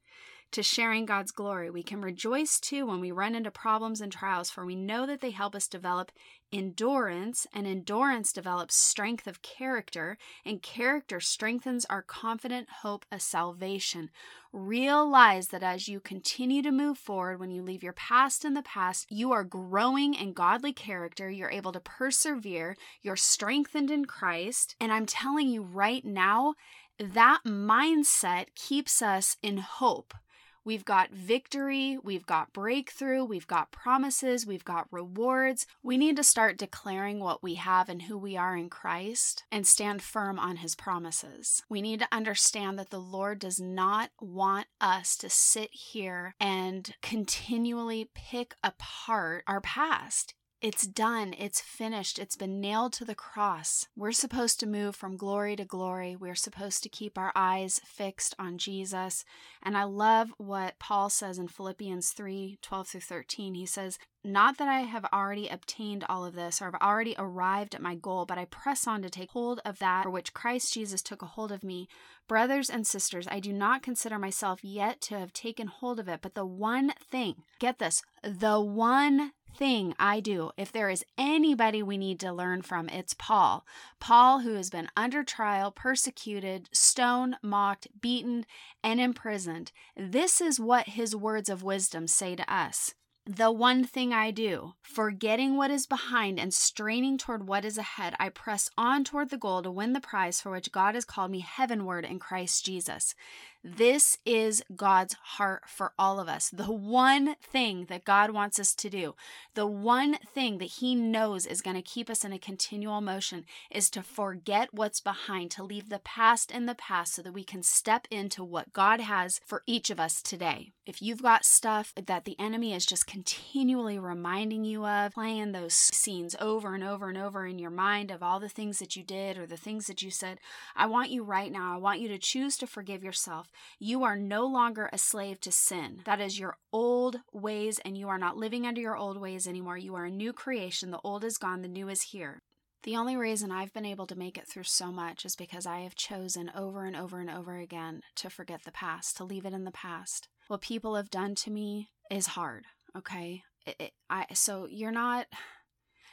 to 0.51 0.63
sharing 0.63 1.05
God's 1.05 1.31
glory. 1.31 1.69
We 1.69 1.83
can 1.83 2.01
rejoice 2.01 2.59
too 2.59 2.85
when 2.85 2.99
we 2.99 3.11
run 3.11 3.35
into 3.35 3.51
problems 3.51 4.01
and 4.01 4.11
trials, 4.11 4.49
for 4.49 4.65
we 4.65 4.75
know 4.75 5.05
that 5.05 5.21
they 5.21 5.31
help 5.31 5.55
us 5.55 5.67
develop 5.67 6.11
endurance, 6.51 7.45
and 7.53 7.67
endurance 7.67 8.33
develops 8.33 8.75
strength 8.75 9.27
of 9.27 9.41
character, 9.43 10.17
and 10.43 10.63
character 10.63 11.19
strengthens 11.19 11.85
our 11.85 12.01
confident 12.01 12.67
hope 12.81 13.05
of 13.11 13.21
salvation. 13.21 14.09
Realize 14.51 15.49
that 15.49 15.61
as 15.61 15.87
you 15.87 15.99
continue 15.99 16.63
to 16.63 16.71
move 16.71 16.97
forward, 16.97 17.39
when 17.39 17.51
you 17.51 17.61
leave 17.61 17.83
your 17.83 17.93
past 17.93 18.43
in 18.43 18.55
the 18.55 18.63
past, 18.63 19.05
you 19.11 19.31
are 19.31 19.43
growing 19.43 20.15
in 20.15 20.33
godly 20.33 20.73
character. 20.73 21.29
You're 21.29 21.51
able 21.51 21.71
to 21.71 21.79
persevere. 21.79 22.75
You're 23.03 23.15
strengthened 23.15 23.91
in 23.91 24.05
Christ. 24.05 24.75
And 24.79 24.91
I'm 24.91 25.05
telling 25.05 25.49
you 25.49 25.61
right 25.61 26.03
now, 26.03 26.55
that 26.97 27.41
mindset 27.45 28.47
keeps 28.55 29.01
us 29.03 29.37
in 29.43 29.59
hope. 29.59 30.15
We've 30.63 30.85
got 30.85 31.11
victory, 31.11 31.97
we've 32.03 32.25
got 32.25 32.53
breakthrough, 32.53 33.23
we've 33.23 33.47
got 33.47 33.71
promises, 33.71 34.45
we've 34.45 34.65
got 34.65 34.87
rewards. 34.91 35.65
We 35.83 35.97
need 35.97 36.15
to 36.17 36.23
start 36.23 36.57
declaring 36.57 37.19
what 37.19 37.41
we 37.41 37.55
have 37.55 37.89
and 37.89 38.03
who 38.03 38.17
we 38.17 38.37
are 38.37 38.55
in 38.55 38.69
Christ 38.69 39.43
and 39.51 39.65
stand 39.65 40.01
firm 40.01 40.37
on 40.39 40.57
his 40.57 40.75
promises. 40.75 41.63
We 41.69 41.81
need 41.81 41.99
to 41.99 42.07
understand 42.11 42.77
that 42.79 42.89
the 42.89 42.99
Lord 42.99 43.39
does 43.39 43.59
not 43.59 44.11
want 44.19 44.67
us 44.81 45.15
to 45.17 45.29
sit 45.29 45.69
here 45.71 46.35
and 46.39 46.93
continually 47.01 48.09
pick 48.13 48.55
apart 48.63 49.43
our 49.47 49.61
past. 49.61 50.33
It's 50.61 50.85
done. 50.85 51.33
It's 51.39 51.61
finished. 51.61 52.19
It's 52.19 52.35
been 52.35 52.59
nailed 52.59 52.91
to 52.93 53.05
the 53.05 53.15
cross. 53.15 53.87
We're 53.95 54.11
supposed 54.11 54.59
to 54.59 54.67
move 54.67 54.93
from 54.93 55.15
glory 55.15 55.55
to 55.55 55.63
glory. 55.63 56.17
We're 56.17 56.35
supposed 56.35 56.83
to 56.83 56.89
keep 56.89 57.17
our 57.17 57.31
eyes 57.33 57.79
fixed 57.85 58.35
on 58.37 58.57
Jesus. 58.57 59.23
And 59.63 59.77
I 59.77 59.85
love 59.85 60.33
what 60.37 60.77
Paul 60.77 61.09
says 61.09 61.39
in 61.39 61.47
Philippians 61.47 62.09
3 62.09 62.59
12 62.61 62.87
through 62.89 62.99
13. 62.99 63.53
He 63.53 63.65
says, 63.65 63.97
Not 64.21 64.57
that 64.57 64.67
I 64.67 64.81
have 64.81 65.05
already 65.13 65.47
obtained 65.47 66.03
all 66.09 66.25
of 66.25 66.35
this 66.35 66.61
or 66.61 66.65
have 66.65 66.81
already 66.81 67.15
arrived 67.17 67.73
at 67.73 67.81
my 67.81 67.95
goal, 67.95 68.25
but 68.25 68.37
I 68.37 68.43
press 68.43 68.85
on 68.85 69.01
to 69.03 69.09
take 69.09 69.31
hold 69.31 69.61
of 69.63 69.79
that 69.79 70.03
for 70.03 70.09
which 70.09 70.33
Christ 70.33 70.73
Jesus 70.73 71.01
took 71.01 71.21
a 71.21 71.25
hold 71.27 71.53
of 71.53 71.63
me. 71.63 71.87
Brothers 72.27 72.69
and 72.69 72.85
sisters, 72.85 73.29
I 73.31 73.39
do 73.39 73.53
not 73.53 73.81
consider 73.81 74.19
myself 74.19 74.59
yet 74.61 74.99
to 75.03 75.17
have 75.17 75.31
taken 75.31 75.67
hold 75.67 76.01
of 76.01 76.09
it, 76.09 76.19
but 76.21 76.35
the 76.35 76.45
one 76.45 76.91
thing, 77.09 77.43
get 77.59 77.79
this, 77.79 78.03
the 78.23 78.59
one 78.59 79.31
thing 79.55 79.93
I 79.99 80.19
do. 80.19 80.51
If 80.57 80.71
there 80.71 80.89
is 80.89 81.05
anybody 81.17 81.83
we 81.83 81.97
need 81.97 82.19
to 82.21 82.31
learn 82.31 82.61
from, 82.61 82.89
it's 82.89 83.13
Paul. 83.13 83.65
Paul, 83.99 84.39
who 84.39 84.55
has 84.55 84.69
been 84.69 84.89
under 84.95 85.23
trial, 85.23 85.71
persecuted, 85.71 86.69
stoned, 86.71 87.37
mocked, 87.41 87.87
beaten, 88.01 88.45
and 88.83 88.99
imprisoned. 88.99 89.71
This 89.95 90.41
is 90.41 90.59
what 90.59 90.89
his 90.89 91.15
words 91.15 91.49
of 91.49 91.63
wisdom 91.63 92.07
say 92.07 92.35
to 92.35 92.53
us. 92.53 92.93
The 93.25 93.51
one 93.51 93.83
thing 93.83 94.11
I 94.11 94.31
do, 94.31 94.73
forgetting 94.81 95.55
what 95.55 95.69
is 95.69 95.85
behind 95.85 96.39
and 96.39 96.51
straining 96.51 97.19
toward 97.19 97.47
what 97.47 97.63
is 97.63 97.77
ahead, 97.77 98.15
I 98.19 98.29
press 98.29 98.71
on 98.75 99.03
toward 99.03 99.29
the 99.29 99.37
goal 99.37 99.61
to 99.61 99.69
win 99.69 99.93
the 99.93 100.01
prize 100.01 100.41
for 100.41 100.49
which 100.49 100.71
God 100.71 100.95
has 100.95 101.05
called 101.05 101.29
me 101.29 101.41
heavenward 101.41 102.05
in 102.05 102.17
Christ 102.17 102.65
Jesus. 102.65 103.13
This 103.61 104.17
is 104.25 104.63
God's 104.73 105.15
heart 105.21 105.63
for 105.67 105.91
all 105.99 106.21
of 106.21 106.29
us. 106.29 106.49
The 106.49 106.71
one 106.71 107.35
thing 107.41 107.87
that 107.89 108.05
God 108.05 108.31
wants 108.31 108.57
us 108.57 108.73
to 108.75 108.89
do, 108.89 109.15
the 109.53 109.67
one 109.67 110.17
thing 110.33 110.59
that 110.59 110.65
He 110.79 110.95
knows 110.95 111.45
is 111.45 111.61
going 111.61 111.75
to 111.75 111.81
keep 111.81 112.09
us 112.09 112.23
in 112.23 112.31
a 112.31 112.39
continual 112.39 113.01
motion 113.01 113.43
is 113.69 113.89
to 113.89 114.01
forget 114.01 114.69
what's 114.71 115.01
behind, 115.01 115.51
to 115.51 115.63
leave 115.63 115.89
the 115.89 115.99
past 115.99 116.51
in 116.51 116.67
the 116.67 116.75
past 116.75 117.13
so 117.13 117.21
that 117.21 117.33
we 117.33 117.43
can 117.43 117.61
step 117.61 118.07
into 118.09 118.45
what 118.45 118.71
God 118.71 119.01
has 119.01 119.41
for 119.45 119.63
each 119.67 119.89
of 119.89 119.99
us 119.99 120.21
today. 120.21 120.71
If 120.85 121.01
you've 121.01 121.21
got 121.21 121.43
stuff 121.43 121.93
that 122.01 122.23
the 122.23 122.39
enemy 122.39 122.73
is 122.73 122.85
just 122.85 123.07
continually 123.07 123.99
reminding 123.99 124.63
you 124.63 124.85
of, 124.85 125.13
playing 125.13 125.51
those 125.51 125.73
scenes 125.73 126.33
over 126.39 126.73
and 126.73 126.83
over 126.83 127.09
and 127.09 127.17
over 127.17 127.45
in 127.45 127.59
your 127.59 127.69
mind 127.69 128.09
of 128.09 128.23
all 128.23 128.39
the 128.39 128.49
things 128.49 128.79
that 128.79 128.95
you 128.95 129.03
did 129.03 129.37
or 129.37 129.45
the 129.45 129.57
things 129.57 129.87
that 129.87 130.01
you 130.01 130.11
said, 130.11 130.39
I 130.77 130.85
want 130.85 131.09
you 131.09 131.23
right 131.23 131.51
now, 131.51 131.75
I 131.75 131.77
want 131.77 131.99
you 131.99 132.07
to 132.07 132.17
choose 132.17 132.57
to 132.57 132.65
forgive 132.65 133.03
yourself 133.03 133.48
you 133.79 134.03
are 134.03 134.15
no 134.15 134.45
longer 134.45 134.89
a 134.91 134.97
slave 134.97 135.39
to 135.41 135.51
sin. 135.51 136.01
That 136.05 136.21
is 136.21 136.39
your 136.39 136.57
old 136.71 137.21
ways, 137.31 137.79
and 137.85 137.97
you 137.97 138.09
are 138.09 138.17
not 138.17 138.37
living 138.37 138.65
under 138.65 138.81
your 138.81 138.97
old 138.97 139.19
ways 139.19 139.47
anymore. 139.47 139.77
You 139.77 139.95
are 139.95 140.05
a 140.05 140.11
new 140.11 140.33
creation. 140.33 140.91
The 140.91 141.01
old 141.03 141.23
is 141.23 141.37
gone, 141.37 141.61
the 141.61 141.67
new 141.67 141.89
is 141.89 142.01
here. 142.03 142.41
The 142.83 142.95
only 142.95 143.17
reason 143.17 143.51
I've 143.51 143.73
been 143.73 143.85
able 143.85 144.07
to 144.07 144.17
make 144.17 144.37
it 144.37 144.47
through 144.47 144.63
so 144.63 144.91
much 144.91 145.25
is 145.25 145.35
because 145.35 145.65
I 145.65 145.79
have 145.79 145.95
chosen 145.95 146.49
over 146.55 146.85
and 146.85 146.95
over 146.95 147.19
and 147.19 147.29
over 147.29 147.57
again 147.57 148.01
to 148.15 148.29
forget 148.29 148.63
the 148.63 148.71
past, 148.71 149.17
to 149.17 149.25
leave 149.25 149.45
it 149.45 149.53
in 149.53 149.65
the 149.65 149.71
past. 149.71 150.29
What 150.47 150.61
people 150.61 150.95
have 150.95 151.09
done 151.09 151.35
to 151.35 151.51
me 151.51 151.89
is 152.09 152.27
hard, 152.27 152.65
okay? 152.97 153.43
It, 153.65 153.75
it, 153.79 153.91
I 154.09 154.27
so 154.33 154.65
you're 154.69 154.91
not 154.91 155.27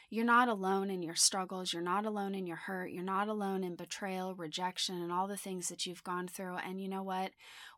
you're 0.09 0.25
not 0.25 0.47
alone 0.47 0.89
in 0.89 1.01
your 1.01 1.15
struggles. 1.15 1.73
You're 1.73 1.81
not 1.81 2.05
alone 2.05 2.33
in 2.33 2.47
your 2.47 2.57
hurt. 2.57 2.91
You're 2.91 3.03
not 3.03 3.27
alone 3.27 3.63
in 3.63 3.75
betrayal, 3.75 4.35
rejection, 4.35 5.01
and 5.01 5.11
all 5.11 5.27
the 5.27 5.35
things 5.35 5.67
that 5.67 5.85
you've 5.85 6.03
gone 6.03 6.27
through. 6.27 6.57
And 6.57 6.81
you 6.81 6.87
know 6.87 7.03
what? 7.03 7.31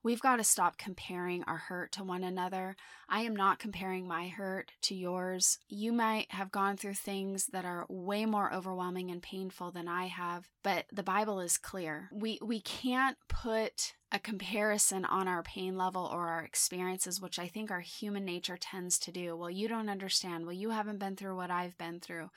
We've 0.03 0.21
got 0.21 0.35
to 0.35 0.43
stop 0.43 0.77
comparing 0.77 1.43
our 1.43 1.57
hurt 1.57 1.91
to 1.93 2.03
one 2.03 2.23
another. 2.23 2.75
I 3.09 3.21
am 3.21 3.35
not 3.35 3.59
comparing 3.59 4.07
my 4.07 4.27
hurt 4.27 4.71
to 4.83 4.95
yours. 4.95 5.57
You 5.67 5.91
might 5.91 6.31
have 6.31 6.51
gone 6.51 6.77
through 6.77 6.93
things 6.93 7.47
that 7.47 7.65
are 7.65 7.85
way 7.89 8.25
more 8.25 8.53
overwhelming 8.53 9.09
and 9.09 9.21
painful 9.21 9.71
than 9.71 9.87
I 9.87 10.05
have, 10.05 10.47
but 10.63 10.85
the 10.91 11.03
Bible 11.03 11.39
is 11.39 11.57
clear. 11.57 12.09
We 12.13 12.39
we 12.41 12.61
can't 12.61 13.17
put 13.27 13.95
a 14.11 14.19
comparison 14.19 15.05
on 15.05 15.27
our 15.27 15.43
pain 15.43 15.77
level 15.77 16.09
or 16.11 16.27
our 16.27 16.43
experiences, 16.43 17.21
which 17.21 17.37
I 17.37 17.47
think 17.47 17.69
our 17.69 17.81
human 17.81 18.25
nature 18.25 18.57
tends 18.57 18.97
to 18.99 19.11
do. 19.11 19.35
Well, 19.35 19.51
you 19.51 19.67
don't 19.67 19.89
understand. 19.89 20.45
Well, 20.45 20.55
you 20.55 20.71
haven't 20.71 20.99
been 20.99 21.15
through 21.15 21.35
what 21.35 21.51
I've 21.51 21.77
been 21.77 21.99
through. 21.99 22.31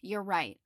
You're 0.00 0.22
right. 0.22 0.58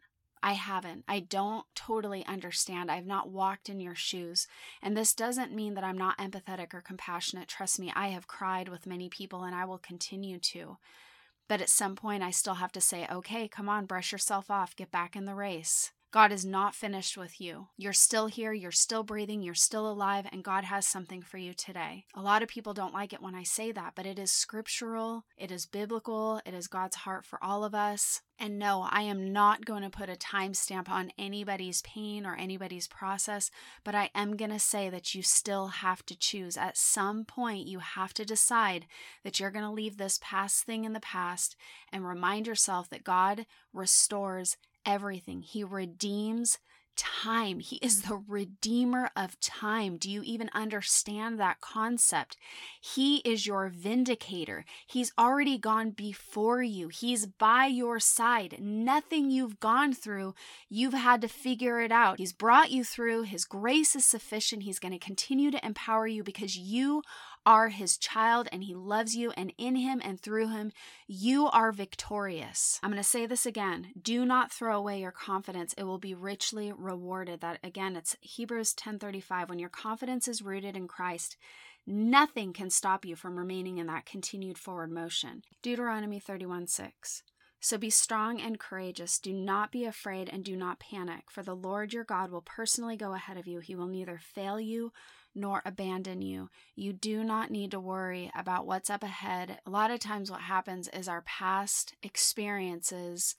I 0.43 0.53
haven't. 0.53 1.05
I 1.07 1.21
don't 1.21 1.65
totally 1.75 2.25
understand. 2.27 2.91
I've 2.91 3.07
not 3.07 3.31
walked 3.31 3.69
in 3.69 3.81
your 3.81 3.95
shoes. 3.95 4.47
And 4.83 4.97
this 4.97 5.15
doesn't 5.15 5.55
mean 5.55 5.75
that 5.75 5.85
I'm 5.85 5.99
not 5.99 6.19
empathetic 6.19 6.73
or 6.73 6.81
compassionate. 6.81 7.49
Trust 7.49 7.79
me, 7.79 7.93
I 7.95 8.09
have 8.09 8.27
cried 8.27 8.69
with 8.69 8.87
many 8.87 9.09
people 9.09 9.45
and 9.45 9.55
I 9.55 9.65
will 9.65 9.79
continue 9.79 10.39
to. 10.39 10.79
But 11.49 11.61
at 11.61 11.69
some 11.69 11.97
point, 11.97 12.23
I 12.23 12.31
still 12.31 12.55
have 12.55 12.73
to 12.73 12.81
say, 12.81 13.07
okay, 13.11 13.49
come 13.49 13.69
on, 13.69 13.87
brush 13.87 14.13
yourself 14.13 14.51
off, 14.51 14.77
get 14.77 14.91
back 14.91 15.17
in 15.17 15.25
the 15.25 15.35
race. 15.35 15.91
God 16.13 16.33
is 16.33 16.45
not 16.45 16.75
finished 16.75 17.17
with 17.17 17.41
you. 17.41 17.69
You're 17.77 17.93
still 17.93 18.27
here, 18.27 18.53
you're 18.53 18.73
still 18.73 19.05
breathing, 19.05 19.43
you're 19.43 19.55
still 19.55 19.89
alive, 19.89 20.27
and 20.33 20.43
God 20.43 20.65
has 20.65 20.85
something 20.85 21.23
for 21.23 21.39
you 21.39 21.55
today. 21.55 22.05
A 22.15 22.21
lot 22.21 22.43
of 22.43 22.49
people 22.49 22.75
don't 22.75 22.93
like 22.93 23.13
it 23.13 23.23
when 23.23 23.37
I 23.37 23.45
say 23.45 23.71
that, 23.71 23.93
but 23.95 24.07
it 24.07 24.19
is 24.19 24.33
scriptural, 24.33 25.25
it 25.37 25.53
is 25.53 25.67
biblical, 25.67 26.41
it 26.45 26.53
is 26.53 26.67
God's 26.67 26.97
heart 26.97 27.25
for 27.25 27.43
all 27.43 27.63
of 27.63 27.77
us. 27.77 28.23
And 28.41 28.59
no, 28.59 28.89
I 28.91 29.03
am 29.03 29.33
not 29.33 29.67
going 29.67 29.83
to 29.83 29.91
put 29.91 30.09
a 30.09 30.15
timestamp 30.15 30.89
on 30.89 31.13
anybody's 31.19 31.83
pain 31.83 32.25
or 32.27 32.35
anybody's 32.35 32.89
process, 32.89 33.51
but 33.85 33.95
I 33.95 34.11
am 34.15 34.37
going 34.37 34.51
to 34.51 34.59
say 34.59 34.89
that 34.89 35.15
you 35.15 35.23
still 35.23 35.69
have 35.69 36.05
to 36.07 36.19
choose. 36.19 36.57
At 36.57 36.79
some 36.79 37.25
point, 37.25 37.69
you 37.69 37.81
have 37.81 38.15
to 38.15 38.25
decide 38.25 38.87
that 39.23 39.39
you're 39.39 39.51
going 39.51 39.67
to 39.67 39.71
leave 39.71 39.99
this 39.99 40.19
past 40.23 40.65
thing 40.65 40.85
in 40.85 40.95
the 40.95 41.01
past 41.01 41.55
and 41.93 42.09
remind 42.09 42.47
yourself 42.47 42.89
that 42.89 43.05
God 43.05 43.45
restores 43.75 44.57
everything. 44.85 45.43
He 45.43 45.65
redeems 45.65 46.59
time. 46.97 47.61
He 47.61 47.77
is 47.77 48.03
the 48.03 48.23
redeemer 48.29 49.11
of 49.17 49.41
time. 49.41 49.97
Do 49.97 50.11
you 50.11 50.23
even 50.23 50.51
understand 50.53 51.41
that 51.41 51.61
concept? 51.61 52.37
He 52.79 53.19
is 53.19 53.47
your 53.47 53.69
vindicator. 53.69 54.67
He's 54.87 55.13
already 55.19 55.57
gone 55.57 55.91
before 55.91 56.63
you, 56.63 56.89
He's 56.89 57.25
by 57.27 57.67
your 57.67 58.01
side. 58.01 58.57
Nothing 58.61 59.31
you've 59.31 59.61
gone 59.61 59.95
through, 59.95 60.35
you've 60.69 60.93
had 60.93 61.23
to 61.23 61.29
figure 61.29 61.81
it 61.81 61.93
out. 61.93 62.19
He's 62.19 62.35
brought 62.35 62.71
you 62.71 62.85
through. 62.85 63.23
His 63.23 63.47
grace 63.47 63.97
is 63.97 64.05
sufficient. 64.05 64.65
He's 64.65 64.79
going 64.79 64.93
to 64.93 64.99
continue 64.99 65.51
to 65.51 65.65
empower 65.65 66.07
you 66.07 66.23
because 66.23 66.57
you 66.57 67.03
are 67.47 67.69
his 67.69 67.97
child 67.97 68.49
and 68.53 68.65
he 68.65 68.75
loves 68.75 69.17
you, 69.17 69.33
and 69.33 69.53
in 69.59 69.77
him 69.77 70.01
and 70.05 70.21
through 70.21 70.49
him, 70.49 70.73
you 71.07 71.47
are 71.47 71.73
victorious. 71.73 72.79
I'm 72.83 72.91
going 72.91 73.03
to 73.03 73.09
say 73.09 73.27
this 73.27 73.47
again 73.47 73.89
do 74.01 74.25
not 74.25 74.53
throw 74.53 74.77
away 74.77 75.01
your 75.01 75.13
confidence, 75.13 75.75
it 75.77 75.85
will 75.85 75.99
be 75.99 76.15
richly 76.15 76.73
rewarded. 76.73 77.41
That 77.41 77.59
again, 77.63 77.97
it's 77.97 78.17
Hebrews 78.21 78.75
10:35. 78.75 79.49
When 79.49 79.59
your 79.59 79.69
confidence 79.69 80.29
is 80.29 80.43
rooted 80.43 80.77
in 80.77 80.89
Christ, 80.89 81.37
nothing 81.87 82.53
can 82.53 82.71
stop 82.71 83.05
you 83.05 83.17
from 83.17 83.39
remaining 83.39 83.79
in 83.79 83.87
that 83.87 84.07
continued 84.07 84.59
forward 84.59 84.91
motion. 84.91 85.43
Deuteronomy 85.63 86.19
31 86.19 86.67
6. 86.67 87.23
So 87.63 87.77
be 87.77 87.91
strong 87.91 88.41
and 88.41 88.59
courageous. 88.59 89.19
Do 89.19 89.35
not 89.35 89.71
be 89.71 89.85
afraid 89.85 90.31
and 90.31 90.43
do 90.43 90.57
not 90.57 90.81
panic, 90.81 91.25
for 91.31 91.43
the 91.43 91.55
Lord 91.55 91.93
your 91.93 92.05
God 92.05 92.31
will 92.31 92.41
personally 92.41 92.97
go 92.97 93.13
ahead 93.13 93.37
of 93.37 93.47
you. 93.47 93.61
He 93.61 93.75
will 93.75 93.87
neither 93.87 94.19
fail 94.19 94.59
you 94.59 94.93
nor 95.35 95.63
abandon 95.65 96.23
you. 96.23 96.51
You 96.75 96.93
do 96.93 97.25
not 97.25 97.51
need 97.51 97.71
to 97.73 97.81
worry 97.81 98.31
about 98.35 98.67
what's 98.67 98.91
up 98.91 99.03
ahead. 99.03 99.59
A 99.67 99.71
lot 99.71 99.91
of 99.91 100.01
times, 100.01 100.31
what 100.31 100.43
happens 100.43 100.89
is 100.89 101.09
our 101.09 101.23
past 101.23 101.95
experiences 102.03 103.37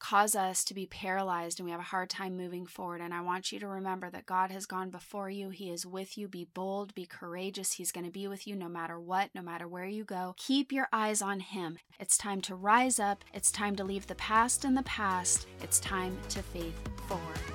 cause 0.00 0.34
us 0.34 0.64
to 0.64 0.74
be 0.74 0.86
paralyzed 0.86 1.60
and 1.60 1.66
we 1.66 1.70
have 1.70 1.80
a 1.80 1.84
hard 1.84 2.10
time 2.10 2.36
moving 2.36 2.66
forward. 2.66 3.00
And 3.00 3.14
I 3.14 3.20
want 3.20 3.52
you 3.52 3.60
to 3.60 3.68
remember 3.68 4.10
that 4.10 4.26
God 4.26 4.50
has 4.50 4.66
gone 4.66 4.90
before 4.90 5.30
you. 5.30 5.50
He 5.50 5.70
is 5.70 5.86
with 5.86 6.18
you. 6.18 6.26
Be 6.26 6.48
bold, 6.52 6.94
be 6.94 7.06
courageous. 7.06 7.74
He's 7.74 7.92
going 7.92 8.06
to 8.06 8.10
be 8.10 8.26
with 8.26 8.46
you 8.46 8.56
no 8.56 8.68
matter 8.68 8.98
what, 8.98 9.30
no 9.34 9.42
matter 9.42 9.68
where 9.68 9.86
you 9.86 10.04
go. 10.04 10.34
Keep 10.38 10.72
your 10.72 10.88
eyes 10.92 11.22
on 11.22 11.40
Him. 11.40 11.78
It's 12.00 12.16
time 12.16 12.40
to 12.42 12.54
rise 12.54 12.98
up. 12.98 13.24
It's 13.32 13.52
time 13.52 13.76
to 13.76 13.84
leave 13.84 14.06
the 14.06 14.14
past 14.16 14.64
in 14.64 14.74
the 14.74 14.82
past. 14.82 15.46
It's 15.62 15.78
time 15.78 16.16
to 16.30 16.42
faith 16.42 16.80
forward. 17.06 17.49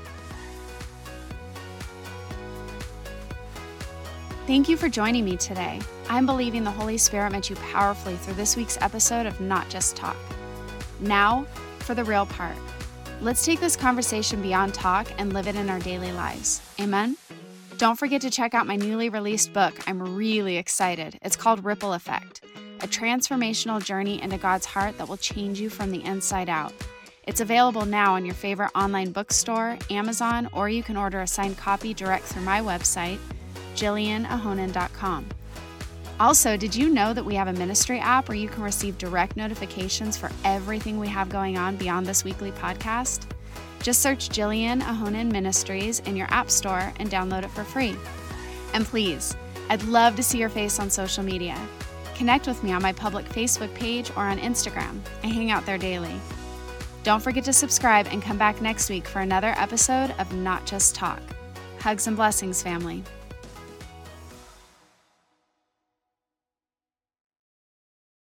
Thank 4.48 4.70
you 4.70 4.78
for 4.78 4.88
joining 4.90 5.26
me 5.26 5.38
today. 5.38 5.82
I'm 6.08 6.28
believing 6.28 6.64
the 6.64 6.70
Holy 6.70 7.00
Spirit 7.00 7.32
met 7.32 7.50
you 7.50 7.56
powerfully 7.56 8.16
through 8.16 8.36
this 8.36 8.56
week's 8.56 8.80
episode 8.80 9.26
of 9.26 9.42
Not 9.42 9.68
Just 9.70 9.96
Talk. 9.96 10.16
Now, 11.00 11.48
for 11.80 11.96
the 11.96 12.04
real 12.04 12.28
part. 12.28 12.56
Let's 13.22 13.44
take 13.44 13.60
this 13.60 13.76
conversation 13.76 14.44
beyond 14.44 14.76
talk 14.76 15.12
and 15.18 15.34
live 15.34 15.48
it 15.48 15.56
in 15.56 15.68
our 15.68 15.80
daily 15.80 16.12
lives. 16.12 16.62
Amen? 16.80 17.18
Don't 17.80 17.98
forget 17.98 18.22
to 18.22 18.30
check 18.30 18.54
out 18.54 18.68
my 18.68 18.76
newly 18.76 19.10
released 19.10 19.52
book. 19.52 19.74
I'm 19.88 20.16
really 20.16 20.58
excited. 20.58 21.18
It's 21.24 21.36
called 21.36 21.66
Ripple 21.66 21.94
Effect 21.94 22.42
A 22.82 22.88
Transformational 22.88 23.84
Journey 23.84 24.22
into 24.22 24.38
God's 24.38 24.68
Heart 24.68 25.00
That 25.00 25.10
Will 25.10 25.18
Change 25.18 25.60
You 25.60 25.72
from 25.72 25.90
the 25.90 26.04
Inside 26.04 26.50
Out. 26.50 26.72
It's 27.24 27.42
available 27.42 27.88
now 27.88 28.14
on 28.14 28.26
your 28.26 28.36
favorite 28.36 28.70
online 28.76 29.12
bookstore, 29.12 29.80
Amazon, 29.90 30.48
or 30.54 30.70
you 30.70 30.84
can 30.84 30.98
order 30.98 31.22
a 31.22 31.28
signed 31.28 31.58
copy 31.58 31.96
direct 31.96 32.26
through 32.26 32.44
my 32.44 32.62
website 32.62 33.18
jillianahonen.com. 33.76 35.28
Also, 36.20 36.56
did 36.56 36.74
you 36.74 36.90
know 36.90 37.14
that 37.14 37.26
we 37.26 37.36
have 37.36 37.50
a 37.50 37.54
ministry 37.54 38.00
app 38.00 38.30
where 38.30 38.38
you 38.38 38.48
can 38.48 38.64
receive 38.64 38.98
direct 38.98 39.36
notifications 39.36 40.16
for 40.16 40.32
everything 40.46 40.98
we 40.98 41.10
have 41.10 41.28
going 41.30 41.58
on 41.58 41.76
beyond 41.76 42.06
this 42.06 42.24
weekly 42.24 42.52
podcast? 42.52 43.30
Just 43.84 44.02
search 44.02 44.30
Jillian 44.30 44.82
Ahonen 44.82 45.30
Ministries 45.30 46.00
in 46.00 46.16
your 46.16 46.28
app 46.32 46.50
store 46.50 46.94
and 47.00 47.10
download 47.10 47.44
it 47.44 47.52
for 47.52 47.64
free. 47.64 47.96
And 48.74 48.86
please, 48.86 49.36
I'd 49.70 49.84
love 49.84 50.16
to 50.16 50.24
see 50.24 50.40
your 50.40 50.50
face 50.50 50.80
on 50.80 50.90
social 50.90 51.24
media. 51.24 51.60
Connect 52.16 52.48
with 52.48 52.64
me 52.64 52.72
on 52.72 52.82
my 52.82 52.94
public 52.94 53.26
Facebook 53.26 53.74
page 53.76 54.10
or 54.16 54.24
on 54.24 54.40
Instagram. 54.40 55.02
I 55.22 55.28
hang 55.28 55.52
out 55.52 55.66
there 55.66 55.78
daily. 55.78 56.16
Don't 57.04 57.22
forget 57.22 57.44
to 57.44 57.54
subscribe 57.54 58.08
and 58.10 58.24
come 58.24 58.38
back 58.38 58.62
next 58.62 58.90
week 58.90 59.06
for 59.06 59.20
another 59.20 59.54
episode 59.58 60.12
of 60.18 60.34
Not 60.34 60.66
Just 60.66 60.96
Talk. 60.96 61.22
Hugs 61.80 62.08
and 62.08 62.16
blessings, 62.16 62.64
family. 62.64 63.04